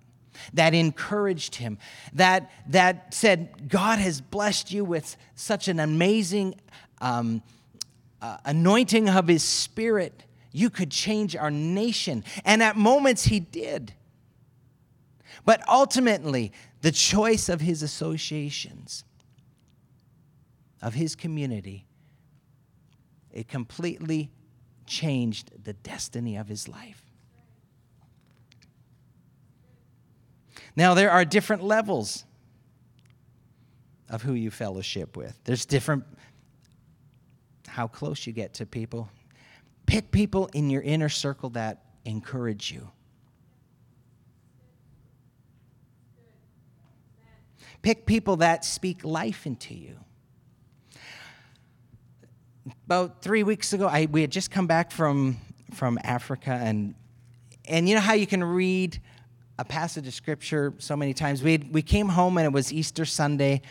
that 0.55 0.75
encouraged 0.75 1.57
him, 1.57 1.79
that, 2.15 2.51
that 2.67 3.13
said, 3.15 3.69
God 3.69 3.99
has 3.99 4.21
blessed 4.21 4.73
you 4.73 4.83
with 4.83 5.15
such 5.37 5.69
an 5.69 5.79
amazing 5.79 6.55
um, 7.03 7.43
uh, 8.23 8.39
anointing 8.47 9.11
of 9.11 9.29
his 9.29 9.45
spirit. 9.45 10.25
You 10.51 10.71
could 10.71 10.91
change 10.91 11.37
our 11.37 11.51
nation. 11.51 12.25
And 12.47 12.63
at 12.63 12.77
moments, 12.77 13.25
he 13.25 13.41
did. 13.41 13.93
But 15.45 15.67
ultimately, 15.69 16.53
the 16.83 16.93
choice 16.93 17.49
of 17.49 17.61
his 17.61 17.83
associations, 17.83 19.05
of 20.81 20.95
his 20.95 21.17
community, 21.17 21.87
it 23.33 23.49
completely 23.49 24.31
changed 24.87 25.51
the 25.65 25.73
destiny 25.73 26.37
of 26.37 26.49
his 26.49 26.69
life. 26.69 27.03
Now, 30.77 30.95
there 30.95 31.11
are 31.11 31.25
different 31.25 31.63
levels 31.63 32.25
of 34.09 34.23
who 34.23 34.35
you 34.35 34.51
fellowship 34.51 35.17
with. 35.17 35.39
There's 35.45 35.65
different, 35.65 36.05
how 37.67 37.89
close 37.89 38.27
you 38.27 38.33
get 38.33 38.55
to 38.55 38.67
people. 38.67 39.09
Pick 39.87 40.11
people 40.11 40.49
in 40.55 40.71
your 40.71 40.83
inner 40.83 41.09
circle 41.09 41.51
that 41.51 41.85
encourage 42.05 42.71
you. 42.71 42.91
Pick 47.83 48.07
people 48.07 48.37
that 48.37 48.65
speak 48.65 49.05
life 49.05 49.45
into 49.45 49.75
you. 49.75 49.97
About 52.87 53.23
three 53.23 53.43
weeks 53.43 53.73
ago, 53.73 53.89
I, 53.89 54.07
we 54.07 54.21
had 54.21 54.31
just 54.31 54.53
come 54.53 54.69
back 54.69 54.93
from, 54.93 55.39
from 55.75 55.99
Africa, 56.05 56.53
and, 56.53 56.95
and 57.65 57.89
you 57.89 57.97
know 57.97 58.01
how 58.01 58.15
you 58.15 58.27
can 58.27 58.45
read 58.45 59.01
a 59.59 59.65
passage 59.65 60.07
of 60.07 60.15
scripture 60.15 60.73
so 60.79 60.97
many 60.97 61.13
times? 61.13 61.43
We, 61.43 61.59
we 61.59 61.83
came 61.83 62.09
home, 62.09 62.39
and 62.39 62.47
it 62.47 62.53
was 62.53 62.73
Easter 62.73 63.05
Sunday, 63.05 63.63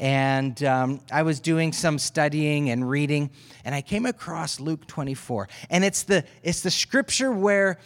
and 0.00 0.60
um, 0.64 1.00
I 1.12 1.22
was 1.22 1.38
doing 1.38 1.72
some 1.72 2.00
studying 2.00 2.70
and 2.70 2.88
reading, 2.90 3.30
and 3.64 3.72
I 3.72 3.82
came 3.82 4.04
across 4.04 4.58
Luke 4.58 4.84
24. 4.88 5.48
And 5.70 5.84
it's 5.84 6.02
the, 6.02 6.24
it's 6.42 6.62
the 6.62 6.70
scripture 6.70 7.30
where 7.30 7.78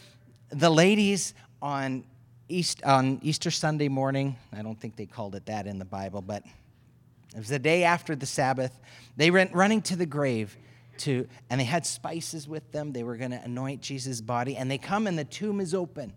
the 0.51 0.71
ladies 0.71 1.35
on 1.61 2.05
East, 2.49 2.83
on 2.85 3.21
Easter 3.23 3.51
Sunday 3.51 3.89
morning, 3.89 4.37
I 4.53 4.63
don't 4.63 4.79
think 4.79 4.97
they 4.97 5.07
called 5.07 5.35
it 5.35 5.47
that 5.47 5.67
in 5.67 5.79
the 5.79 5.85
Bible, 5.85 6.23
but 6.23 6.43
it 7.35 7.39
was 7.39 7.49
the 7.49 7.59
day 7.59 7.85
after 7.85 8.17
the 8.17 8.27
Sabbath. 8.27 8.79
They 9.17 9.31
went 9.31 9.55
running 9.55 9.83
to 9.83 9.97
the 9.97 10.07
grave 10.07 10.57
to, 10.99 11.29
and 11.51 11.61
they 11.61 11.65
had 11.65 11.85
spices 11.87 12.49
with 12.49 12.73
them. 12.73 12.93
They 12.93 13.03
were 13.03 13.17
going 13.17 13.33
to 13.33 13.43
anoint 13.43 13.83
Jesus' 13.83 14.21
body, 14.21 14.57
and 14.57 14.71
they 14.71 14.79
come 14.79 15.07
and 15.07 15.19
the 15.19 15.25
tomb 15.25 15.61
is 15.61 15.75
open. 15.75 16.15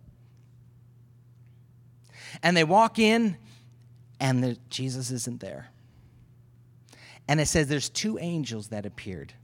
And 2.42 2.56
they 2.56 2.64
walk 2.64 2.98
in, 2.98 3.36
and 4.18 4.42
the, 4.42 4.56
Jesus 4.70 5.10
isn't 5.10 5.40
there. 5.40 5.68
And 7.28 7.40
it 7.40 7.46
says 7.46 7.68
there's 7.68 7.90
two 7.90 8.18
angels 8.18 8.68
that 8.68 8.86
appeared. 8.86 9.34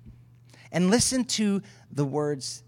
And 0.72 0.90
listen 0.90 1.24
to 1.24 1.62
the 1.90 2.04
words. 2.04 2.62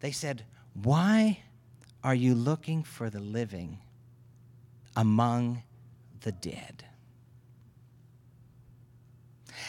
They 0.00 0.12
said, 0.12 0.44
Why 0.72 1.40
are 2.02 2.14
you 2.14 2.34
looking 2.34 2.82
for 2.82 3.10
the 3.10 3.20
living 3.20 3.78
among 4.96 5.62
the 6.22 6.32
dead? 6.32 6.84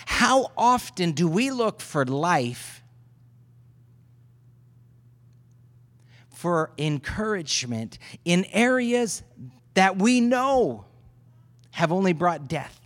How 0.05 0.51
often 0.57 1.11
do 1.11 1.27
we 1.27 1.51
look 1.51 1.81
for 1.81 2.05
life, 2.05 2.83
for 6.29 6.71
encouragement 6.77 7.97
in 8.25 8.45
areas 8.51 9.23
that 9.73 9.97
we 9.97 10.21
know 10.21 10.85
have 11.71 11.91
only 11.91 12.13
brought 12.13 12.47
death? 12.47 12.79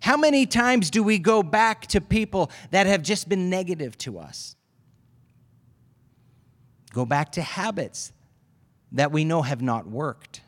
How 0.00 0.18
many 0.18 0.44
times 0.44 0.90
do 0.90 1.02
we 1.02 1.18
go 1.18 1.42
back 1.42 1.86
to 1.88 2.00
people 2.00 2.50
that 2.70 2.86
have 2.86 3.02
just 3.02 3.26
been 3.26 3.48
negative 3.48 3.96
to 3.98 4.18
us? 4.18 4.54
Go 6.94 7.04
back 7.04 7.32
to 7.32 7.42
habits 7.42 8.12
that 8.92 9.10
we 9.10 9.24
know 9.24 9.42
have 9.42 9.60
not 9.60 9.88
worked. 9.88 10.42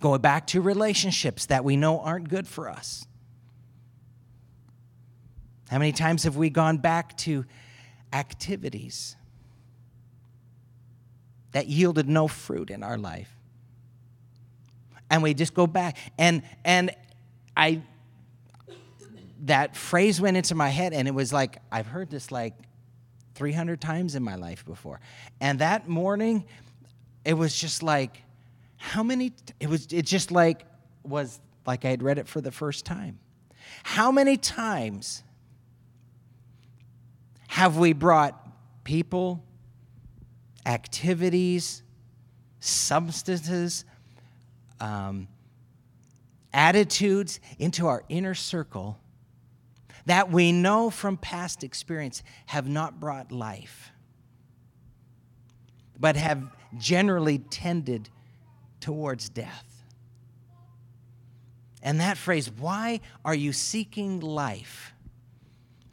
Go 0.00 0.18
back 0.18 0.46
to 0.48 0.60
relationships 0.60 1.46
that 1.46 1.64
we 1.64 1.78
know 1.78 1.98
aren't 2.00 2.28
good 2.28 2.46
for 2.46 2.68
us. 2.68 3.06
How 5.70 5.78
many 5.78 5.92
times 5.92 6.24
have 6.24 6.36
we 6.36 6.50
gone 6.50 6.76
back 6.76 7.16
to 7.18 7.46
activities 8.12 9.16
that 11.52 11.66
yielded 11.66 12.06
no 12.06 12.28
fruit 12.28 12.68
in 12.68 12.82
our 12.82 12.98
life? 12.98 13.34
And 15.10 15.22
we 15.22 15.32
just 15.32 15.54
go 15.54 15.66
back 15.66 15.96
and 16.18 16.42
and 16.66 16.90
I 17.56 17.80
that 19.44 19.74
phrase 19.74 20.20
went 20.20 20.36
into 20.36 20.54
my 20.54 20.68
head 20.68 20.92
and 20.92 21.08
it 21.08 21.14
was 21.14 21.32
like 21.32 21.62
I've 21.72 21.86
heard 21.86 22.10
this 22.10 22.30
like 22.30 22.52
300 23.34 23.80
times 23.80 24.14
in 24.14 24.22
my 24.22 24.36
life 24.36 24.64
before. 24.64 25.00
And 25.40 25.58
that 25.58 25.88
morning 25.88 26.44
it 27.24 27.34
was 27.34 27.56
just 27.56 27.82
like 27.82 28.22
how 28.76 29.02
many 29.02 29.32
it 29.60 29.68
was 29.68 29.86
it 29.92 30.04
just 30.04 30.30
like 30.30 30.66
was 31.02 31.40
like 31.66 31.84
I 31.84 31.90
had 31.90 32.02
read 32.02 32.18
it 32.18 32.28
for 32.28 32.40
the 32.40 32.52
first 32.52 32.84
time. 32.84 33.18
How 33.82 34.12
many 34.12 34.36
times 34.36 35.22
have 37.48 37.78
we 37.78 37.92
brought 37.92 38.38
people, 38.84 39.42
activities, 40.66 41.82
substances, 42.60 43.84
um, 44.80 45.28
attitudes 46.52 47.40
into 47.58 47.86
our 47.86 48.04
inner 48.08 48.34
circle 48.34 48.98
that 50.06 50.30
we 50.30 50.52
know 50.52 50.90
from 50.90 51.16
past 51.16 51.64
experience 51.64 52.22
have 52.46 52.68
not 52.68 53.00
brought 53.00 53.32
life, 53.32 53.90
but 55.98 56.16
have 56.16 56.42
generally 56.76 57.38
tended 57.38 58.10
towards 58.80 59.28
death. 59.28 59.84
And 61.82 62.00
that 62.00 62.16
phrase, 62.16 62.50
why 62.50 63.00
are 63.24 63.34
you 63.34 63.52
seeking 63.52 64.20
life? 64.20 64.94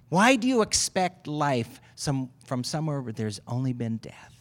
Why 0.09 0.35
do 0.35 0.47
you 0.47 0.61
expect 0.61 1.27
life 1.27 1.79
some, 1.95 2.31
from 2.45 2.63
somewhere 2.63 3.01
where 3.01 3.13
there's 3.13 3.39
only 3.47 3.73
been 3.73 3.97
death? 3.97 4.31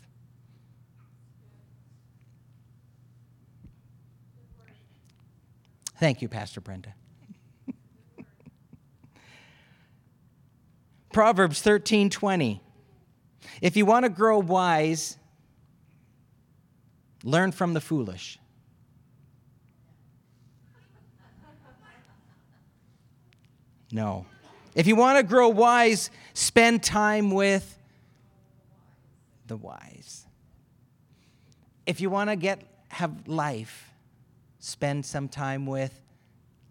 Thank 5.99 6.23
you, 6.23 6.29
Pastor 6.29 6.61
Brenda. 6.61 6.95
Proverbs 11.13 11.61
13 11.61 12.11
20. 12.11 12.63
If 13.61 13.77
you 13.77 13.85
want 13.85 14.05
to 14.05 14.09
grow 14.09 14.39
wise, 14.39 15.17
learn 17.25 17.53
from 17.53 17.75
the 17.75 17.81
foolish. 17.81 18.39
No. 23.93 24.27
If 24.75 24.87
you 24.87 24.95
want 24.95 25.19
to 25.19 25.25
grow 25.25 25.49
wise, 25.49 26.11
spend 26.33 26.83
time 26.83 27.33
with 27.33 27.77
the 29.49 29.57
wise. 29.57 30.27
If 31.87 32.01
you 32.01 32.09
want 32.09 32.31
to 32.31 32.37
get 32.37 32.63
have 32.89 33.27
life, 33.27 33.91
spend 34.61 35.05
some 35.05 35.29
time 35.29 35.67
with 35.67 36.01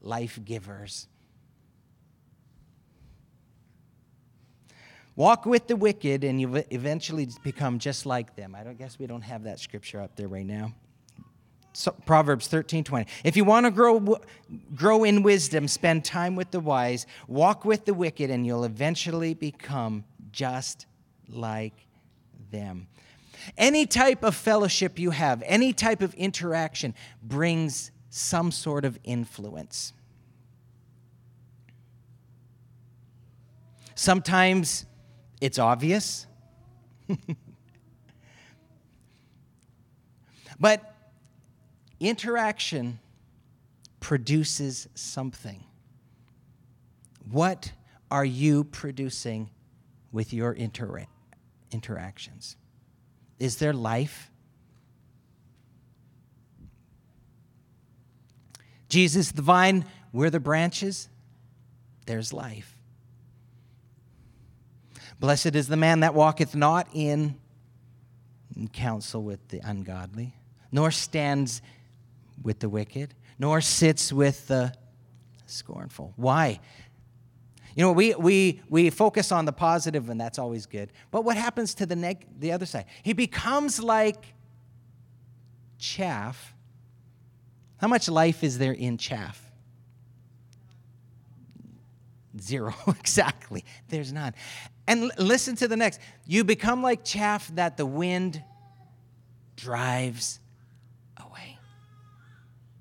life 0.01 0.39
givers. 0.45 1.08
Walk 5.19 5.45
with 5.45 5.67
the 5.67 5.75
wicked, 5.75 6.23
and 6.23 6.39
you 6.39 6.63
eventually 6.71 7.27
become 7.43 7.77
just 7.77 8.05
like 8.05 8.37
them. 8.37 8.55
I 8.55 8.63
don't 8.63 8.77
guess 8.77 8.97
we 8.97 9.05
don't 9.05 9.23
have 9.23 9.43
that 9.43 9.59
scripture 9.59 9.99
up 9.99 10.15
there 10.15 10.29
right 10.29 10.45
now. 10.45 10.73
So, 11.73 11.91
Proverbs 12.05 12.47
13, 12.47 12.85
20. 12.85 13.05
If 13.25 13.35
you 13.35 13.43
want 13.43 13.65
to 13.65 13.71
grow, 13.71 14.17
grow 14.73 15.03
in 15.03 15.21
wisdom, 15.21 15.67
spend 15.67 16.05
time 16.05 16.37
with 16.37 16.51
the 16.51 16.61
wise, 16.61 17.05
walk 17.27 17.65
with 17.65 17.83
the 17.83 17.93
wicked, 17.93 18.29
and 18.29 18.45
you'll 18.45 18.63
eventually 18.63 19.33
become 19.33 20.05
just 20.31 20.85
like 21.27 21.85
them. 22.49 22.87
Any 23.57 23.85
type 23.85 24.23
of 24.23 24.35
fellowship 24.35 24.97
you 24.97 25.11
have, 25.11 25.43
any 25.45 25.73
type 25.73 26.01
of 26.01 26.13
interaction 26.13 26.95
brings 27.21 27.91
some 28.09 28.53
sort 28.53 28.85
of 28.85 28.97
influence. 29.03 29.91
Sometimes 33.95 34.85
it's 35.41 35.57
obvious. 35.57 36.27
but 40.59 40.95
interaction 41.99 42.99
produces 43.99 44.87
something. 44.95 45.63
What 47.29 47.71
are 48.11 48.25
you 48.25 48.63
producing 48.63 49.49
with 50.11 50.33
your 50.33 50.55
intera- 50.55 51.07
interactions? 51.71 52.57
Is 53.39 53.57
there 53.57 53.73
life? 53.73 54.31
Jesus, 58.89 59.31
the 59.31 59.43
vine, 59.43 59.85
we're 60.11 60.31
the 60.31 60.39
branches. 60.39 61.09
There's 62.07 62.33
life. 62.33 62.78
Blessed 65.19 65.55
is 65.55 65.67
the 65.67 65.77
man 65.77 65.99
that 66.01 66.13
walketh 66.13 66.55
not 66.55 66.87
in 66.93 67.35
counsel 68.73 69.23
with 69.23 69.45
the 69.49 69.59
ungodly, 69.59 70.33
nor 70.71 70.91
stands 70.91 71.61
with 72.41 72.59
the 72.59 72.69
wicked, 72.69 73.13
nor 73.37 73.61
sits 73.61 74.13
with 74.13 74.47
the 74.47 74.73
scornful. 75.45 76.13
Why? 76.15 76.59
You 77.75 77.83
know, 77.83 77.91
we, 77.91 78.15
we, 78.15 78.61
we 78.69 78.89
focus 78.89 79.31
on 79.31 79.45
the 79.45 79.51
positive, 79.51 80.09
and 80.09 80.19
that's 80.19 80.39
always 80.39 80.65
good. 80.65 80.91
But 81.11 81.23
what 81.23 81.37
happens 81.37 81.73
to 81.75 81.85
the, 81.85 81.95
neg- 81.95 82.25
the 82.37 82.51
other 82.51 82.65
side? 82.65 82.85
He 83.03 83.13
becomes 83.13 83.81
like 83.81 84.33
chaff. 85.77 86.53
How 87.77 87.87
much 87.87 88.09
life 88.09 88.43
is 88.43 88.57
there 88.57 88.73
in 88.73 88.97
chaff? 88.97 89.41
Zero, 92.39 92.73
exactly. 92.87 93.65
There's 93.89 94.11
none. 94.11 94.33
And 94.89 95.03
l- 95.03 95.11
listen 95.19 95.55
to 95.57 95.67
the 95.67 95.77
next. 95.77 96.01
You 96.25 96.43
become 96.43 96.81
like 96.81 97.05
chaff 97.05 97.47
that 97.55 97.77
the 97.77 97.85
wind 97.85 98.43
drives 99.55 100.39
away. 101.15 101.59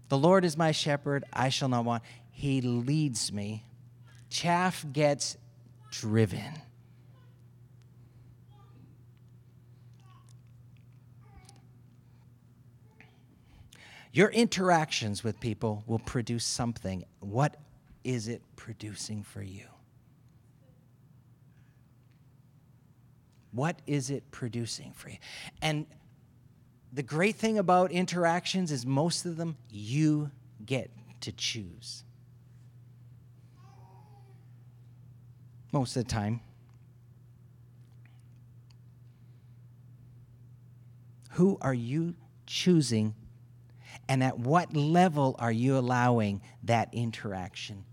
The 0.08 0.16
Lord 0.16 0.46
is 0.46 0.56
my 0.56 0.72
shepherd, 0.72 1.24
I 1.34 1.50
shall 1.50 1.68
not 1.68 1.84
want. 1.84 2.02
He 2.30 2.62
leads 2.62 3.30
me. 3.30 3.66
Chaff 4.30 4.86
gets 4.90 5.36
driven. 5.90 6.54
Your 14.12 14.30
interactions 14.30 15.22
with 15.22 15.38
people 15.40 15.84
will 15.86 15.98
produce 15.98 16.46
something. 16.46 17.04
What 17.20 17.56
is 18.02 18.28
it 18.28 18.40
producing 18.56 19.22
for 19.22 19.42
you? 19.42 19.66
What 23.58 23.82
is 23.88 24.08
it 24.10 24.30
producing 24.30 24.92
for 24.92 25.08
you? 25.08 25.16
And 25.60 25.86
the 26.92 27.02
great 27.02 27.34
thing 27.34 27.58
about 27.58 27.90
interactions 27.90 28.70
is 28.70 28.86
most 28.86 29.26
of 29.26 29.36
them 29.36 29.56
you 29.68 30.30
get 30.64 30.92
to 31.22 31.32
choose. 31.32 32.04
Most 35.72 35.96
of 35.96 36.04
the 36.04 36.08
time. 36.08 36.38
Who 41.32 41.58
are 41.60 41.74
you 41.74 42.14
choosing, 42.46 43.16
and 44.08 44.22
at 44.22 44.38
what 44.38 44.72
level 44.76 45.34
are 45.40 45.50
you 45.50 45.76
allowing 45.76 46.42
that 46.62 46.90
interaction 46.92 47.84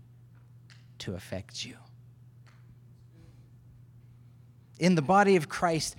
to 0.98 1.14
affect 1.14 1.64
you? 1.64 1.74
In 4.78 4.94
the 4.94 5.02
body 5.02 5.36
of 5.36 5.48
Christ, 5.48 5.96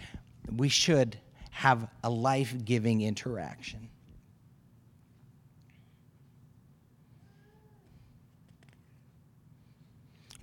we 0.55 0.69
should 0.69 1.17
have 1.51 1.87
a 2.03 2.09
life 2.09 2.53
giving 2.63 3.01
interaction. 3.01 3.89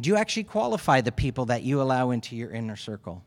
Do 0.00 0.10
you 0.10 0.16
actually 0.16 0.44
qualify 0.44 1.00
the 1.00 1.12
people 1.12 1.46
that 1.46 1.62
you 1.62 1.80
allow 1.80 2.10
into 2.10 2.34
your 2.34 2.50
inner 2.50 2.74
circle? 2.74 3.22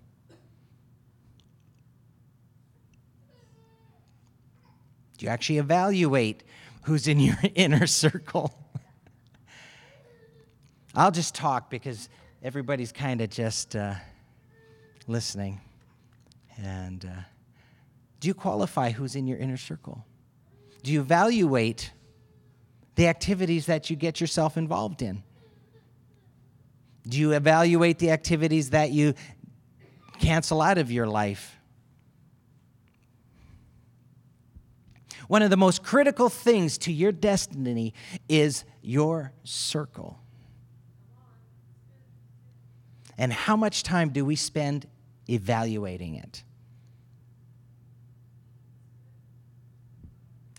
Do 5.18 5.26
you 5.26 5.32
actually 5.32 5.58
evaluate 5.58 6.44
who's 6.84 7.08
in 7.08 7.20
your 7.20 7.38
inner 7.56 7.88
circle? 7.88 8.54
I'll 10.94 11.12
just 11.12 11.34
talk 11.34 11.70
because 11.70 12.10
everybody's 12.44 12.92
kind 12.92 13.22
of 13.22 13.30
just 13.30 13.76
uh, 13.76 13.96
listening. 15.08 15.62
And 16.58 17.06
uh, 17.06 17.22
do 18.20 18.28
you 18.28 18.34
qualify 18.34 18.92
who's 18.92 19.16
in 19.16 19.28
your 19.28 19.38
inner 19.38 19.58
circle? 19.58 20.06
Do 20.84 20.92
you 20.92 21.02
evaluate 21.02 21.92
the 22.96 23.08
activities 23.08 23.68
that 23.68 23.90
you 23.90 23.96
get 23.96 24.20
yourself 24.20 24.58
involved 24.58 25.02
in? 25.02 25.24
Do 27.08 27.18
you 27.18 27.32
evaluate 27.32 28.00
the 28.00 28.12
activities 28.12 28.72
that 28.72 28.92
you 28.92 29.14
cancel 30.20 30.62
out 30.62 30.78
of 30.78 30.92
your 30.92 31.08
life? 31.08 31.58
One 35.28 35.42
of 35.42 35.50
the 35.50 35.58
most 35.58 35.84
critical 35.84 36.30
things 36.30 36.78
to 36.80 36.92
your 36.92 37.12
destiny 37.12 37.94
is 38.30 38.64
your 38.82 39.34
circle. 39.44 40.20
And 43.18 43.34
how 43.34 43.56
much 43.56 43.84
time 43.84 44.10
do 44.10 44.24
we 44.24 44.36
spend 44.36 44.88
evaluating 45.30 46.16
it? 46.16 46.44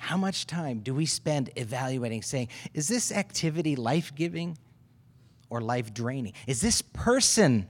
How 0.08 0.16
much 0.16 0.46
time 0.46 0.80
do 0.80 0.94
we 0.94 1.04
spend 1.04 1.50
evaluating, 1.56 2.22
saying, 2.22 2.48
is 2.72 2.88
this 2.88 3.12
activity 3.12 3.76
life 3.76 4.14
giving 4.14 4.56
or 5.50 5.60
life 5.60 5.92
draining? 5.92 6.32
Is 6.46 6.62
this 6.62 6.80
person 6.80 7.68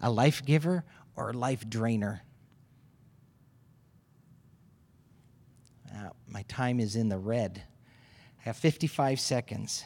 a 0.00 0.10
life 0.10 0.42
giver 0.44 0.84
or 1.16 1.30
a 1.30 1.32
life 1.34 1.68
drainer? 1.68 2.22
Uh, 5.94 6.08
my 6.26 6.42
time 6.48 6.80
is 6.80 6.96
in 6.96 7.10
the 7.10 7.18
red. 7.18 7.62
I 8.40 8.44
have 8.44 8.56
55 8.56 9.20
seconds. 9.20 9.84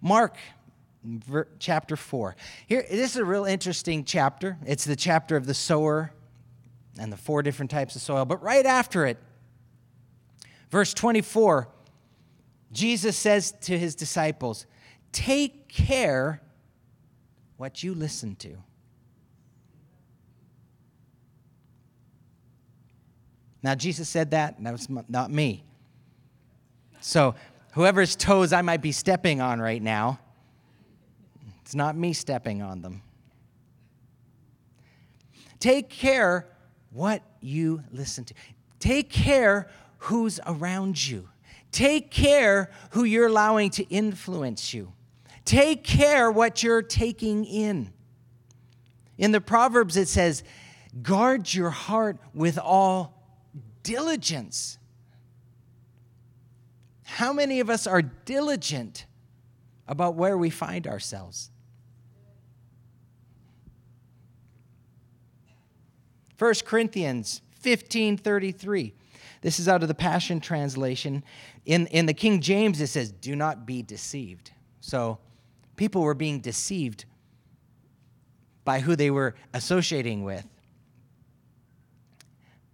Mark 0.00 0.36
chapter 1.58 1.96
4. 1.96 2.36
Here, 2.66 2.84
this 2.90 3.12
is 3.12 3.16
a 3.16 3.24
real 3.24 3.44
interesting 3.44 4.04
chapter. 4.04 4.58
It's 4.66 4.84
the 4.84 4.96
chapter 4.96 5.36
of 5.36 5.46
the 5.46 5.54
sower 5.54 6.12
and 6.98 7.12
the 7.12 7.16
four 7.16 7.42
different 7.42 7.70
types 7.70 7.96
of 7.96 8.02
soil. 8.02 8.24
But 8.24 8.42
right 8.42 8.66
after 8.66 9.06
it, 9.06 9.18
verse 10.70 10.92
24, 10.94 11.68
Jesus 12.72 13.16
says 13.16 13.52
to 13.62 13.78
his 13.78 13.94
disciples, 13.94 14.66
Take 15.12 15.68
care 15.68 16.42
what 17.56 17.82
you 17.82 17.94
listen 17.94 18.36
to. 18.36 18.56
Now, 23.62 23.74
Jesus 23.74 24.08
said 24.08 24.30
that, 24.30 24.56
and 24.56 24.66
that 24.66 24.72
was 24.72 24.88
not 25.08 25.30
me. 25.30 25.64
So, 27.00 27.34
whoever's 27.78 28.16
toes 28.16 28.52
I 28.52 28.60
might 28.60 28.82
be 28.82 28.90
stepping 28.90 29.40
on 29.40 29.60
right 29.60 29.80
now, 29.80 30.18
it's 31.62 31.76
not 31.76 31.96
me 31.96 32.12
stepping 32.12 32.60
on 32.60 32.82
them. 32.82 33.02
Take 35.60 35.88
care 35.88 36.48
what 36.90 37.22
you 37.40 37.84
listen 37.92 38.24
to. 38.24 38.34
Take 38.80 39.10
care 39.10 39.70
who's 39.98 40.40
around 40.44 41.06
you. 41.06 41.28
Take 41.70 42.10
care 42.10 42.68
who 42.90 43.04
you're 43.04 43.28
allowing 43.28 43.70
to 43.70 43.84
influence 43.84 44.74
you. 44.74 44.92
Take 45.44 45.84
care 45.84 46.32
what 46.32 46.64
you're 46.64 46.82
taking 46.82 47.44
in. 47.44 47.92
In 49.18 49.30
the 49.30 49.40
Proverbs, 49.40 49.96
it 49.96 50.08
says, 50.08 50.42
guard 51.00 51.54
your 51.54 51.70
heart 51.70 52.16
with 52.34 52.58
all 52.58 53.22
diligence. 53.84 54.78
How 57.08 57.32
many 57.32 57.60
of 57.60 57.70
us 57.70 57.86
are 57.86 58.02
diligent 58.02 59.06
about 59.88 60.14
where 60.14 60.36
we 60.36 60.50
find 60.50 60.86
ourselves? 60.86 61.50
1 66.38 66.54
Corinthians 66.66 67.40
15:33. 67.64 68.92
This 69.40 69.58
is 69.58 69.68
out 69.68 69.82
of 69.82 69.88
the 69.88 69.94
Passion 69.94 70.38
Translation. 70.38 71.24
In, 71.64 71.86
in 71.86 72.04
the 72.04 72.12
King 72.12 72.42
James, 72.42 72.78
it 72.80 72.88
says, 72.88 73.10
Do 73.10 73.34
not 73.34 73.64
be 73.64 73.82
deceived. 73.82 74.50
So 74.80 75.18
people 75.76 76.02
were 76.02 76.14
being 76.14 76.40
deceived 76.40 77.06
by 78.64 78.80
who 78.80 78.94
they 78.94 79.10
were 79.10 79.34
associating 79.54 80.24
with. 80.24 80.46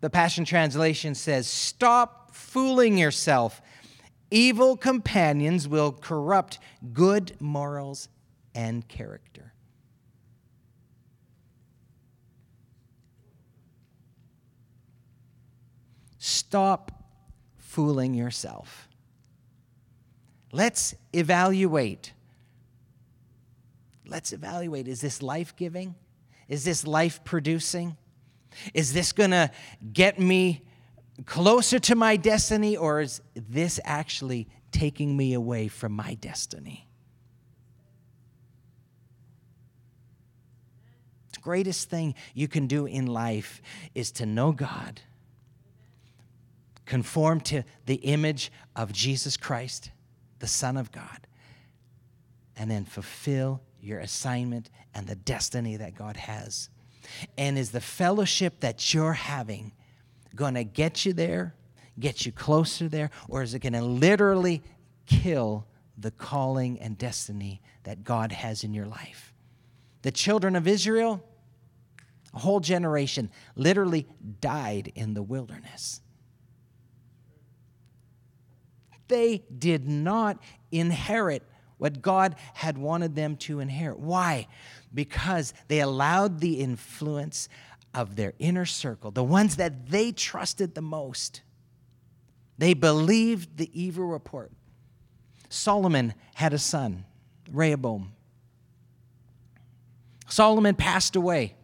The 0.01 0.11
Passion 0.11 0.45
Translation 0.45 1.15
says, 1.15 1.47
Stop 1.47 2.35
fooling 2.35 2.99
yourself. 2.99 3.63
Evil 4.31 4.77
companions 4.77 5.69
will 5.69 5.93
corrupt 5.93 6.59
good 6.93 7.37
morals 7.41 8.09
and 8.55 8.87
character. 8.89 9.53
Stop 16.19 16.93
fooling 17.59 18.15
yourself. 18.15 18.89
Let's 20.53 20.95
evaluate. 21.13 22.13
Let's 24.07 24.33
evaluate 24.33 24.87
is 24.87 25.01
this 25.01 25.21
life 25.21 25.57
giving? 25.57 25.97
Is 26.49 26.65
this 26.65 26.87
life 26.87 27.25
producing? 27.25 27.97
Is 28.73 28.93
this 28.93 29.13
going 29.13 29.33
to 29.33 29.51
get 29.93 30.19
me 30.19 30.63
closer 31.27 31.79
to 31.79 31.95
my 31.95 32.17
destiny, 32.17 32.77
or 32.77 33.01
is 33.01 33.21
this 33.35 33.79
actually 33.85 34.49
taking 34.73 35.17
me 35.17 35.33
away 35.33 35.69
from 35.69 35.93
my 35.93 36.15
destiny? 36.15 36.89
The 41.33 41.41
greatest 41.41 41.89
thing 41.89 42.15
you 42.35 42.49
can 42.49 42.67
do 42.67 42.87
in 42.87 43.07
life 43.07 43.63
is 43.95 44.11
to 44.13 44.27
know 44.27 44.53
God, 44.53 45.01
conform 46.85 47.41
to 47.43 47.63
the 47.87 47.97
image 47.97 48.51
of 48.75 48.93
Jesus 48.93 49.37
Christ, 49.37 49.91
the 50.41 50.47
Son 50.49 50.77
of 50.77 50.91
God, 50.91 51.27
and 52.57 52.71
then 52.71 52.85
fulfill 52.85 53.61
your 53.81 54.01
assignment 54.01 54.71
and 54.95 55.07
the 55.07 55.15
destiny 55.15 55.77
that 55.77 55.95
God 55.95 56.17
has. 56.17 56.71
And 57.37 57.59
is 57.59 57.71
the 57.71 57.81
fellowship 57.81 58.61
that 58.61 58.95
you're 58.95 59.13
having 59.13 59.73
going 60.35 60.55
to 60.55 60.65
get 60.65 61.05
you 61.05 61.13
there, 61.13 61.55
get 61.99 62.27
you 62.27 62.33
closer 62.33 62.89
there, 62.89 63.11
or 63.29 63.43
is 63.43 63.55
it 63.55 63.61
going 63.61 63.73
to 63.75 63.83
literally 63.83 64.63
kill 65.07 65.67
the 65.97 66.11
calling 66.11 66.81
and 66.81 66.99
destiny 66.99 67.63
that 67.85 68.05
God 68.05 68.33
has 68.33 68.65
in 68.65 68.75
your 68.75 68.87
life? 68.87 69.33
The 70.03 70.11
children 70.11 70.57
of 70.57 70.67
Israel, 70.67 71.25
a 72.35 72.39
whole 72.39 72.61
generation, 72.61 73.31
literally 73.57 74.07
died 74.41 74.93
in 74.95 75.15
the 75.15 75.23
wilderness. 75.23 76.01
They 79.09 79.45
did 79.57 79.89
not 79.89 80.43
inherit 80.73 81.43
what 81.79 82.01
God 82.01 82.37
had 82.55 82.79
wanted 82.79 83.15
them 83.15 83.37
to 83.37 83.61
inherit. 83.61 83.99
Why? 83.99 84.47
Because 84.93 85.53
they 85.69 85.81
allowed 85.81 86.41
the 86.41 86.61
influence 86.61 87.49
of 87.95 88.17
their 88.17 88.35
inner 88.39 88.67
circle, 88.67 89.11
the 89.11 89.25
ones 89.25 89.57
that 89.57 89.89
they 89.89 90.13
trusted 90.13 90.75
the 90.75 90.83
most. 90.83 91.43
They 92.59 92.75
believed 92.75 93.57
the 93.57 93.71
evil 93.73 94.05
report. 94.05 94.53
Solomon 95.49 96.15
had 96.35 96.53
a 96.53 96.59
son, 96.59 97.05
Rehoboam. 97.51 98.13
Solomon 100.29 100.75
passed 100.75 101.17
away. 101.17 101.55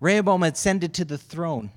Rehoboam 0.00 0.42
ascended 0.42 0.94
to 0.94 1.04
the 1.04 1.18
throne. 1.18 1.70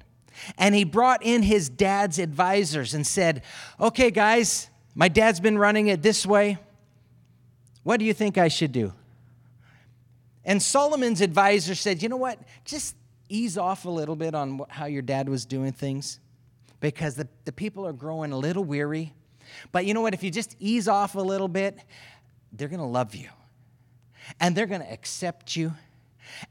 And 0.57 0.75
he 0.75 0.83
brought 0.83 1.23
in 1.23 1.41
his 1.43 1.69
dad's 1.69 2.19
advisors 2.19 2.93
and 2.93 3.05
said, 3.05 3.43
Okay, 3.79 4.11
guys, 4.11 4.69
my 4.93 5.07
dad's 5.07 5.39
been 5.39 5.57
running 5.57 5.87
it 5.87 6.01
this 6.01 6.25
way. 6.25 6.57
What 7.83 7.97
do 7.99 8.05
you 8.05 8.13
think 8.13 8.37
I 8.37 8.47
should 8.47 8.71
do? 8.71 8.93
And 10.47 10.63
Solomon's 10.63 11.19
advisor 11.19 11.75
said, 11.75 12.01
You 12.01 12.09
know 12.09 12.17
what? 12.17 12.39
Just 12.63 12.95
ease 13.29 13.57
off 13.57 13.83
a 13.85 13.89
little 13.89 14.15
bit 14.15 14.33
on 14.33 14.61
how 14.69 14.85
your 14.85 15.01
dad 15.01 15.27
was 15.27 15.45
doing 15.45 15.73
things 15.73 16.19
because 16.79 17.15
the, 17.15 17.27
the 17.43 17.51
people 17.51 17.85
are 17.85 17.93
growing 17.93 18.31
a 18.31 18.37
little 18.37 18.63
weary. 18.63 19.13
But 19.73 19.85
you 19.85 19.93
know 19.93 20.01
what? 20.01 20.13
If 20.13 20.23
you 20.23 20.31
just 20.31 20.55
ease 20.59 20.87
off 20.87 21.15
a 21.15 21.21
little 21.21 21.49
bit, 21.49 21.77
they're 22.53 22.69
going 22.69 22.79
to 22.79 22.85
love 22.85 23.13
you 23.13 23.29
and 24.39 24.55
they're 24.55 24.65
going 24.67 24.81
to 24.81 24.91
accept 24.91 25.57
you 25.57 25.73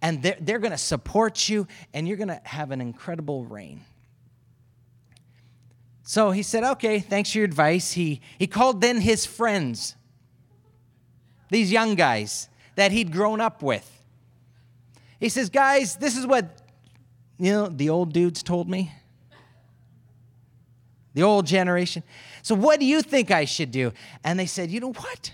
and 0.02 0.22
they're, 0.22 0.36
they're 0.40 0.58
going 0.58 0.72
to 0.72 0.78
support 0.78 1.48
you 1.48 1.66
and 1.94 2.06
you're 2.06 2.18
going 2.18 2.28
to 2.28 2.40
have 2.44 2.72
an 2.72 2.82
incredible 2.82 3.46
reign. 3.46 3.82
So 6.02 6.32
he 6.32 6.42
said, 6.42 6.64
Okay, 6.64 7.00
thanks 7.00 7.32
for 7.32 7.38
your 7.38 7.46
advice. 7.46 7.92
He, 7.92 8.20
he 8.38 8.46
called 8.46 8.82
then 8.82 9.00
his 9.00 9.24
friends, 9.24 9.96
these 11.50 11.72
young 11.72 11.94
guys 11.94 12.50
that 12.76 12.92
he'd 12.92 13.12
grown 13.12 13.40
up 13.40 13.62
with. 13.62 13.90
He 15.18 15.28
says, 15.28 15.50
Guys, 15.50 15.96
this 15.96 16.16
is 16.16 16.26
what, 16.26 16.62
you 17.38 17.52
know, 17.52 17.66
the 17.66 17.90
old 17.90 18.12
dudes 18.12 18.42
told 18.42 18.68
me. 18.68 18.92
the 21.14 21.22
old 21.22 21.46
generation. 21.46 22.02
So, 22.42 22.54
what 22.54 22.78
do 22.78 22.86
you 22.86 23.02
think 23.02 23.30
I 23.30 23.44
should 23.44 23.72
do? 23.72 23.92
And 24.22 24.38
they 24.38 24.46
said, 24.46 24.70
You 24.70 24.80
know 24.80 24.92
what? 24.92 25.32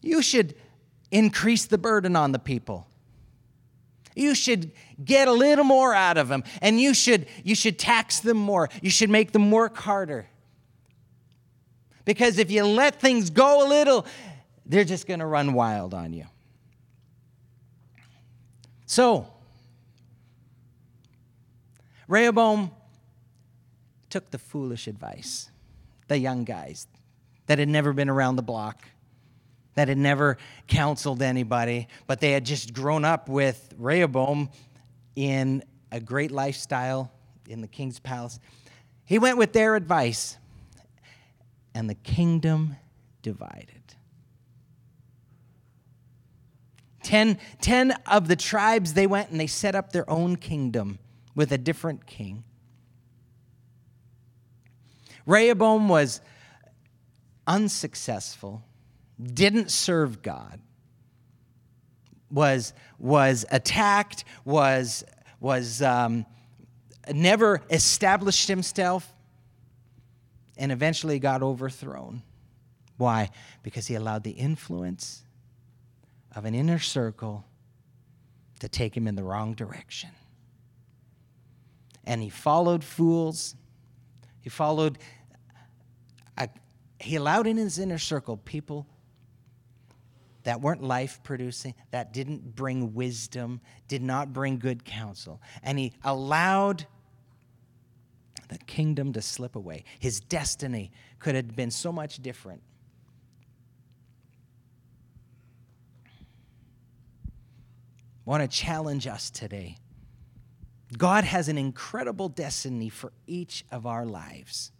You 0.00 0.22
should 0.22 0.54
increase 1.10 1.66
the 1.66 1.78
burden 1.78 2.16
on 2.16 2.32
the 2.32 2.38
people. 2.38 2.86
You 4.14 4.34
should 4.34 4.72
get 5.02 5.28
a 5.28 5.32
little 5.32 5.64
more 5.64 5.94
out 5.94 6.18
of 6.18 6.28
them, 6.28 6.44
and 6.60 6.80
you 6.80 6.94
should, 6.94 7.26
you 7.44 7.54
should 7.54 7.78
tax 7.78 8.20
them 8.20 8.36
more. 8.36 8.68
You 8.82 8.90
should 8.90 9.10
make 9.10 9.32
them 9.32 9.50
work 9.50 9.76
harder. 9.76 10.26
Because 12.04 12.38
if 12.38 12.50
you 12.50 12.64
let 12.64 13.00
things 13.00 13.30
go 13.30 13.66
a 13.66 13.68
little, 13.68 14.04
they're 14.70 14.84
just 14.84 15.06
going 15.06 15.20
to 15.20 15.26
run 15.26 15.52
wild 15.52 15.94
on 15.94 16.12
you. 16.12 16.26
So, 18.86 19.26
Rehoboam 22.06 22.70
took 24.08 24.30
the 24.30 24.38
foolish 24.38 24.86
advice, 24.86 25.50
the 26.08 26.18
young 26.18 26.44
guys 26.44 26.86
that 27.46 27.58
had 27.58 27.68
never 27.68 27.92
been 27.92 28.08
around 28.08 28.36
the 28.36 28.42
block, 28.42 28.84
that 29.74 29.88
had 29.88 29.98
never 29.98 30.38
counseled 30.68 31.20
anybody, 31.20 31.88
but 32.06 32.20
they 32.20 32.30
had 32.30 32.44
just 32.44 32.72
grown 32.72 33.04
up 33.04 33.28
with 33.28 33.74
Rehoboam 33.76 34.50
in 35.16 35.64
a 35.90 36.00
great 36.00 36.30
lifestyle 36.30 37.10
in 37.48 37.60
the 37.60 37.68
king's 37.68 37.98
palace. 37.98 38.38
He 39.04 39.18
went 39.18 39.36
with 39.36 39.52
their 39.52 39.74
advice, 39.74 40.36
and 41.74 41.90
the 41.90 41.94
kingdom 41.94 42.76
divided. 43.22 43.79
Ten, 47.10 47.38
ten 47.60 47.90
of 48.06 48.28
the 48.28 48.36
tribes, 48.36 48.94
they 48.94 49.08
went 49.08 49.30
and 49.30 49.40
they 49.40 49.48
set 49.48 49.74
up 49.74 49.90
their 49.90 50.08
own 50.08 50.36
kingdom 50.36 51.00
with 51.34 51.50
a 51.50 51.58
different 51.58 52.06
king. 52.06 52.44
Rehoboam 55.26 55.88
was 55.88 56.20
unsuccessful, 57.48 58.62
didn't 59.20 59.72
serve 59.72 60.22
God, 60.22 60.60
was, 62.30 62.74
was 63.00 63.44
attacked, 63.50 64.22
was, 64.44 65.02
was 65.40 65.82
um, 65.82 66.24
never 67.12 67.60
established 67.70 68.46
himself, 68.46 69.12
and 70.56 70.70
eventually 70.70 71.18
got 71.18 71.42
overthrown. 71.42 72.22
Why? 72.98 73.30
Because 73.64 73.88
he 73.88 73.96
allowed 73.96 74.22
the 74.22 74.30
influence 74.30 75.24
of 76.34 76.44
an 76.44 76.54
inner 76.54 76.78
circle 76.78 77.44
to 78.60 78.68
take 78.68 78.96
him 78.96 79.06
in 79.06 79.16
the 79.16 79.22
wrong 79.22 79.54
direction. 79.54 80.10
And 82.04 82.22
he 82.22 82.28
followed 82.28 82.84
fools. 82.84 83.56
He 84.40 84.48
followed, 84.48 84.98
a, 86.38 86.48
he 86.98 87.16
allowed 87.16 87.46
in 87.46 87.56
his 87.56 87.78
inner 87.78 87.98
circle 87.98 88.36
people 88.36 88.86
that 90.44 90.60
weren't 90.60 90.82
life 90.82 91.20
producing, 91.22 91.74
that 91.90 92.12
didn't 92.12 92.56
bring 92.56 92.94
wisdom, 92.94 93.60
did 93.88 94.02
not 94.02 94.32
bring 94.32 94.58
good 94.58 94.84
counsel. 94.84 95.40
And 95.62 95.78
he 95.78 95.92
allowed 96.02 96.86
the 98.48 98.58
kingdom 98.58 99.12
to 99.12 99.22
slip 99.22 99.54
away. 99.54 99.84
His 99.98 100.20
destiny 100.20 100.90
could 101.18 101.34
have 101.34 101.54
been 101.54 101.70
so 101.70 101.92
much 101.92 102.22
different 102.22 102.62
I 108.19 108.19
want 108.30 108.48
to 108.48 108.56
challenge 108.56 109.08
us 109.08 109.28
today. 109.28 109.76
God 110.96 111.24
has 111.24 111.48
an 111.48 111.58
incredible 111.58 112.28
destiny 112.28 112.88
for 112.88 113.12
each 113.26 113.64
of 113.72 113.86
our 113.86 114.06
lives. 114.06 114.70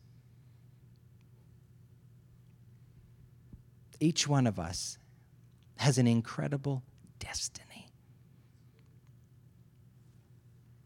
Each 3.99 4.29
one 4.29 4.47
of 4.47 4.61
us 4.61 4.99
has 5.79 5.99
an 5.99 6.07
incredible 6.07 6.85
destiny. 7.19 7.89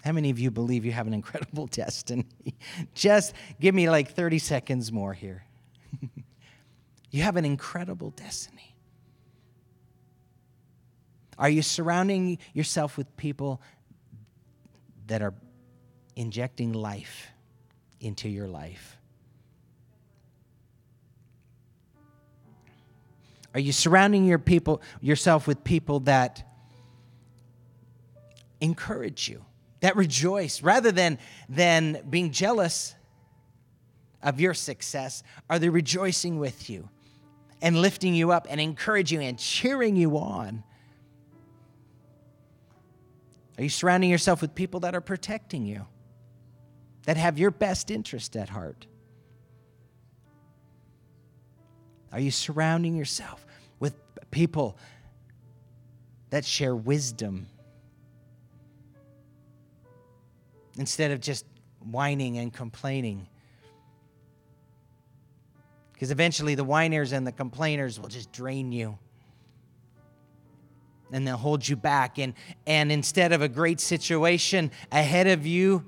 How 0.03 0.13
many 0.13 0.31
of 0.31 0.39
you 0.39 0.51
believe 0.51 0.87
you 0.87 0.93
have 0.93 1.07
an 1.07 1.13
incredible 1.13 1.67
destiny? 1.71 2.25
Just 2.95 3.35
give 3.61 3.75
me 3.75 3.91
like 3.91 4.13
30 4.13 4.39
seconds 4.39 4.91
more 4.91 5.13
here. 5.13 5.45
you 7.11 7.23
have 7.23 7.37
an 7.37 7.45
incredible 7.45 8.09
destiny. 8.09 8.74
Are 11.39 11.49
you 11.49 11.63
surrounding 11.63 12.39
yourself 12.53 12.97
with 12.97 13.17
people 13.17 13.61
that 15.07 15.23
are 15.23 15.35
injecting 16.17 16.73
life 16.73 17.29
into 18.01 18.29
your 18.29 18.49
life? 18.49 18.99
Are 23.55 23.61
you 23.61 23.73
surrounding 23.73 24.25
your 24.25 24.39
people 24.39 24.83
yourself 25.01 25.47
with 25.47 25.63
people 25.63 26.01
that 26.01 26.43
encourage 28.61 29.29
you, 29.29 29.45
that 29.81 29.95
rejoice 29.97 30.63
rather 30.63 30.91
than 30.91 31.19
than 31.49 32.03
being 32.11 32.33
jealous 32.33 32.95
of 34.23 34.41
your 34.41 34.55
success? 34.55 35.23
Are 35.49 35.61
they 35.61 35.69
rejoicing 35.69 36.39
with 36.39 36.69
you 36.69 36.89
and 37.63 37.81
lifting 37.81 38.15
you 38.15 38.33
up 38.33 38.49
and 38.51 38.61
encouraging 38.61 39.23
you 39.23 39.29
and 39.29 39.39
cheering 39.39 39.95
you 39.95 40.19
on? 40.19 40.65
Are 43.57 43.63
you 43.63 43.69
surrounding 43.69 44.11
yourself 44.11 44.43
with 44.43 44.55
people 44.55 44.81
that 44.81 44.95
are 44.95 45.01
protecting 45.01 45.65
you, 45.65 45.87
that 47.05 47.17
have 47.17 47.39
your 47.39 47.51
best 47.51 47.91
interest 47.91 48.37
at 48.37 48.49
heart? 48.49 48.87
Are 52.13 52.21
you 52.21 52.31
surrounding 52.31 52.97
yourself 52.97 53.45
with 53.79 53.95
people 54.31 54.77
that 56.31 56.45
share 56.45 56.75
wisdom 56.75 57.47
instead 60.77 61.13
of 61.13 61.21
just 61.21 61.45
whining 61.81 62.39
and 62.39 62.53
complaining? 62.53 63.29
Because 65.93 66.11
eventually 66.11 66.57
the 66.57 66.65
whiners 66.65 67.13
and 67.13 67.25
the 67.25 67.33
complainers 67.33 68.01
will 68.01 68.09
just 68.09 68.33
drain 68.33 68.73
you 68.73 68.99
and 71.15 71.25
they'll 71.25 71.37
hold 71.37 71.67
you 71.67 71.77
back. 71.77 72.19
And, 72.19 72.35
and 72.67 72.91
instead 72.91 73.33
of 73.33 73.41
a 73.41 73.49
great 73.49 73.79
situation 73.81 74.73
ahead 74.91 75.29
of 75.29 75.47
you, 75.47 75.85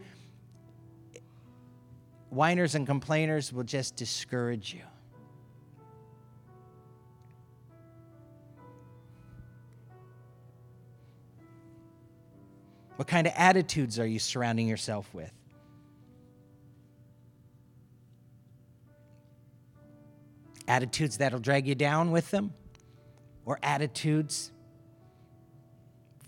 whiners 2.31 2.77
and 2.77 2.87
complainers 2.87 3.53
will 3.53 3.65
just 3.65 3.97
discourage 3.97 4.73
you. 4.73 4.83
What 12.95 13.09
kind 13.09 13.27
of 13.27 13.33
attitudes 13.37 13.99
are 13.99 14.07
you 14.07 14.21
surrounding 14.21 14.69
yourself 14.69 15.13
with? 15.13 15.33
Attitudes 20.69 21.19
that'll 21.19 21.41
drag 21.41 21.67
you 21.67 21.75
down 21.75 22.13
with 22.13 22.31
them? 22.31 22.55
Or 23.45 23.59
attitudes 23.63 24.53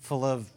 full 0.08 0.24
of 0.24 0.50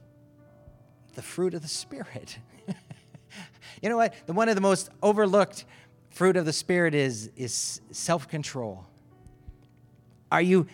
the 1.16 1.22
fruit 1.22 1.54
of 1.54 1.62
the 1.62 1.68
Spirit. 1.68 2.38
you 3.82 3.90
know 3.90 3.98
what? 3.98 4.14
The, 4.26 4.32
one 4.32 4.48
of 4.48 4.56
the 4.56 4.62
most 4.62 4.90
overlooked 5.04 5.66
fruit 6.10 6.38
of 6.38 6.46
the 6.46 6.54
Spirit 6.54 6.96
is, 6.96 7.30
is 7.36 7.82
self 7.92 8.30
control. 8.30 8.86
Are 10.32 10.42
you 10.42 10.68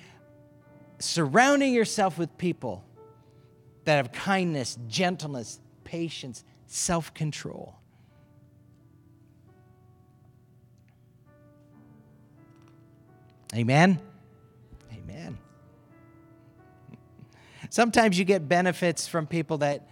surrounding 0.99 1.73
yourself 1.73 2.19
with 2.19 2.37
people 2.37 2.83
that 3.85 3.95
have 3.95 4.11
kindness, 4.11 4.77
gentleness, 4.87 5.59
patience, 5.83 6.43
self 6.67 7.11
control? 7.15 7.73
Amen. 13.55 13.99
Amen? 14.93 15.39
Sometimes 17.69 18.17
you 18.17 18.25
get 18.25 18.47
benefits 18.47 19.07
from 19.07 19.27
people 19.27 19.59
that 19.59 19.87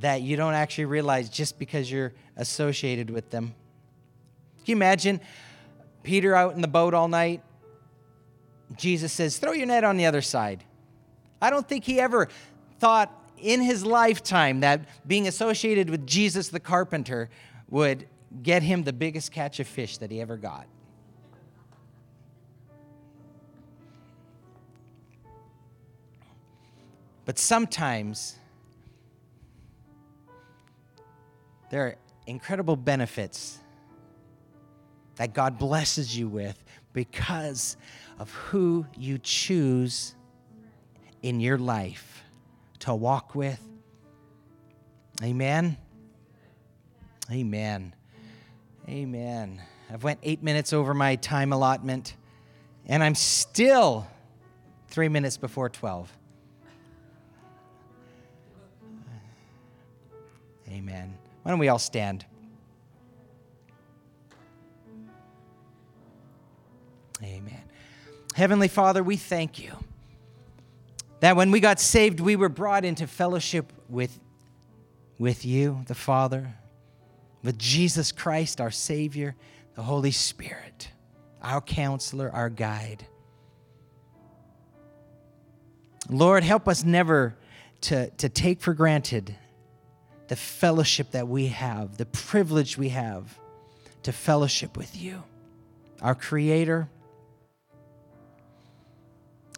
that 0.00 0.20
you 0.20 0.36
don't 0.36 0.54
actually 0.54 0.84
realize 0.84 1.28
just 1.28 1.58
because 1.58 1.90
you're 1.90 2.12
associated 2.36 3.08
with 3.10 3.30
them. 3.30 3.54
Can 4.58 4.72
you 4.72 4.76
imagine 4.76 5.20
Peter 6.02 6.34
out 6.34 6.54
in 6.54 6.60
the 6.60 6.68
boat 6.68 6.92
all 6.92 7.08
night? 7.08 7.42
Jesus 8.76 9.12
says, 9.12 9.38
Throw 9.38 9.52
your 9.52 9.66
net 9.66 9.84
on 9.84 9.96
the 9.96 10.06
other 10.06 10.22
side. 10.22 10.64
I 11.40 11.50
don't 11.50 11.66
think 11.66 11.84
he 11.84 12.00
ever 12.00 12.28
thought 12.78 13.12
in 13.38 13.60
his 13.60 13.84
lifetime 13.84 14.60
that 14.60 14.86
being 15.06 15.28
associated 15.28 15.88
with 15.90 16.06
Jesus 16.06 16.48
the 16.48 16.60
carpenter 16.60 17.30
would 17.68 18.06
get 18.42 18.62
him 18.62 18.82
the 18.82 18.92
biggest 18.92 19.32
catch 19.32 19.60
of 19.60 19.66
fish 19.66 19.98
that 19.98 20.10
he 20.10 20.20
ever 20.20 20.36
got. 20.36 20.66
But 27.26 27.38
sometimes 27.38 28.36
there 31.70 31.82
are 31.82 31.96
incredible 32.26 32.76
benefits 32.76 33.58
that 35.16 35.34
God 35.34 35.58
blesses 35.58 36.16
you 36.16 36.28
with 36.28 36.62
because 36.92 37.76
of 38.18 38.32
who 38.32 38.86
you 38.96 39.18
choose 39.18 40.14
in 41.22 41.40
your 41.40 41.58
life 41.58 42.22
to 42.80 42.94
walk 42.94 43.34
with. 43.34 43.60
Amen. 45.22 45.76
Amen. 47.30 47.92
Amen. 48.88 49.60
I've 49.92 50.04
went 50.04 50.20
8 50.22 50.44
minutes 50.44 50.72
over 50.72 50.94
my 50.94 51.16
time 51.16 51.52
allotment 51.52 52.14
and 52.86 53.02
I'm 53.02 53.16
still 53.16 54.06
3 54.88 55.08
minutes 55.08 55.36
before 55.36 55.68
12. 55.68 56.12
Amen. 60.76 61.16
Why 61.42 61.52
don't 61.52 61.58
we 61.58 61.68
all 61.68 61.78
stand? 61.78 62.26
Amen. 67.22 67.62
Heavenly 68.34 68.68
Father, 68.68 69.02
we 69.02 69.16
thank 69.16 69.58
you 69.58 69.72
that 71.20 71.34
when 71.34 71.50
we 71.50 71.60
got 71.60 71.80
saved, 71.80 72.20
we 72.20 72.36
were 72.36 72.50
brought 72.50 72.84
into 72.84 73.06
fellowship 73.06 73.72
with, 73.88 74.20
with 75.18 75.46
you, 75.46 75.82
the 75.86 75.94
Father, 75.94 76.54
with 77.42 77.58
Jesus 77.58 78.12
Christ, 78.12 78.60
our 78.60 78.70
Savior, 78.70 79.34
the 79.76 79.82
Holy 79.82 80.10
Spirit, 80.10 80.90
our 81.40 81.62
counselor, 81.62 82.30
our 82.34 82.50
guide. 82.50 83.06
Lord, 86.10 86.44
help 86.44 86.68
us 86.68 86.84
never 86.84 87.34
to, 87.82 88.10
to 88.10 88.28
take 88.28 88.60
for 88.60 88.74
granted 88.74 89.34
the 90.28 90.36
fellowship 90.36 91.12
that 91.12 91.28
we 91.28 91.48
have, 91.48 91.96
the 91.96 92.06
privilege 92.06 92.76
we 92.76 92.90
have 92.90 93.38
to 94.02 94.12
fellowship 94.12 94.76
with 94.76 94.96
you, 95.00 95.22
our 96.02 96.14
Creator, 96.14 96.88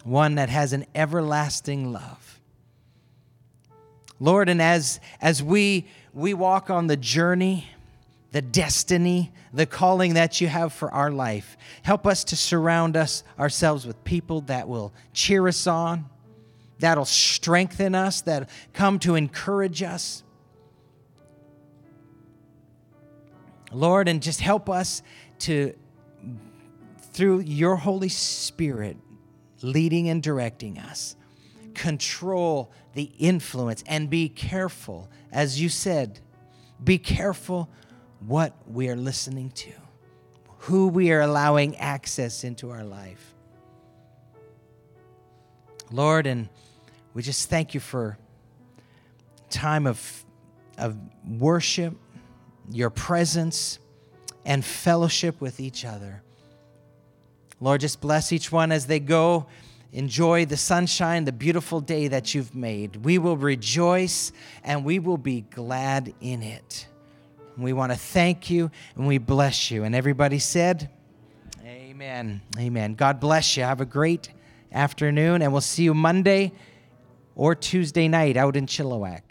one 0.05 0.37
that 0.37 0.49
has 0.49 0.73
an 0.73 0.87
everlasting 0.95 1.93
love. 1.93 2.41
Lord, 4.21 4.49
and 4.49 4.61
as, 4.61 5.01
as 5.21 5.43
we, 5.43 5.87
we 6.13 6.35
walk 6.35 6.71
on 6.71 6.87
the 6.87 6.97
journey, 6.97 7.69
the 8.33 8.43
destiny, 8.43 9.33
the 9.53 9.67
calling 9.67 10.15
that 10.15 10.41
you 10.41 10.49
have 10.49 10.73
for 10.73 10.93
our 10.93 11.11
life, 11.11 11.57
help 11.83 12.07
us 12.07 12.25
to 12.25 12.37
surround 12.37 12.97
us 12.97 13.23
ourselves 13.39 13.87
with 13.87 14.03
people 14.05 14.43
that 14.43 14.69
will 14.69 14.93
cheer 15.13 15.47
us 15.47 15.67
on, 15.67 16.07
that'll 16.79 17.05
strengthen 17.05 17.95
us, 17.95 18.21
that 18.23 18.49
come 18.73 18.99
to 19.01 19.15
encourage 19.15 19.83
us. 19.83 20.23
Lord, 23.73 24.09
and 24.09 24.23
just 24.23 24.41
help 24.41 24.69
us 24.71 25.03
to, 25.41 25.75
through 27.13 27.41
your 27.41 27.77
Holy 27.77 28.09
Spirit, 28.09 28.97
leading 29.63 30.09
and 30.09 30.23
directing 30.23 30.79
us, 30.79 31.17
control 31.75 32.71
the 32.95 33.11
influence 33.19 33.85
and 33.87 34.11
be 34.11 34.29
careful, 34.29 35.09
as 35.33 35.61
you 35.61 35.69
said, 35.69 36.21
be 36.83 36.99
careful 36.99 37.69
what 38.27 38.55
we 38.67 38.89
are 38.89 38.97
listening 38.97 39.51
to, 39.51 39.73
who 40.59 40.89
we 40.89 41.13
are 41.13 41.21
allowing 41.21 41.77
access 41.77 42.45
into 42.45 42.71
our 42.71 42.85
life. 42.85 43.35
Lord, 45.91 46.27
and 46.27 46.49
we 47.15 47.23
just 47.23 47.49
thank 47.49 47.75
you 47.75 47.81
for 47.81 48.19
time 49.51 49.87
of, 49.87 50.25
of 50.77 50.97
worship 51.27 51.97
your 52.71 52.91
presence 52.91 53.79
and 54.45 54.65
fellowship 54.65 55.41
with 55.41 55.61
each 55.61 55.85
other. 55.85 56.23
Lord, 57.61 57.81
just 57.81 58.01
bless 58.01 58.33
each 58.33 58.53
one 58.53 58.73
as 58.73 58.87
they 58.87 59.01
go. 59.01 59.47
Enjoy 59.93 60.45
the 60.45 60.57
sunshine, 60.57 61.25
the 61.25 61.33
beautiful 61.33 61.81
day 61.81 62.09
that 62.09 62.35
you've 62.35 62.55
made. 62.55 62.97
We 63.05 63.19
will 63.19 63.37
rejoice 63.37 64.33
and 64.63 64.85
we 64.85 64.99
will 64.99 65.17
be 65.17 65.43
glad 65.43 66.15
in 66.21 66.43
it. 66.43 66.87
we 67.57 67.73
want 67.73 67.91
to 67.91 67.99
thank 67.99 68.51
you 68.51 68.71
and 68.97 69.07
we 69.07 69.19
bless 69.19 69.71
you. 69.71 69.85
And 69.85 69.95
everybody 69.95 70.39
said, 70.39 70.91
Amen. 71.65 72.41
Amen. 72.59 72.95
God 72.95 73.19
bless 73.19 73.57
you. 73.57 73.65
Have 73.65 73.81
a 73.81 73.87
great 73.87 74.31
afternoon, 74.71 75.43
and 75.43 75.51
we'll 75.51 75.61
see 75.61 75.83
you 75.83 75.95
Monday 75.95 76.53
or 77.35 77.55
Tuesday 77.55 78.09
night 78.09 78.37
out 78.37 78.57
in 78.57 78.67
Chilliwack. 78.67 79.23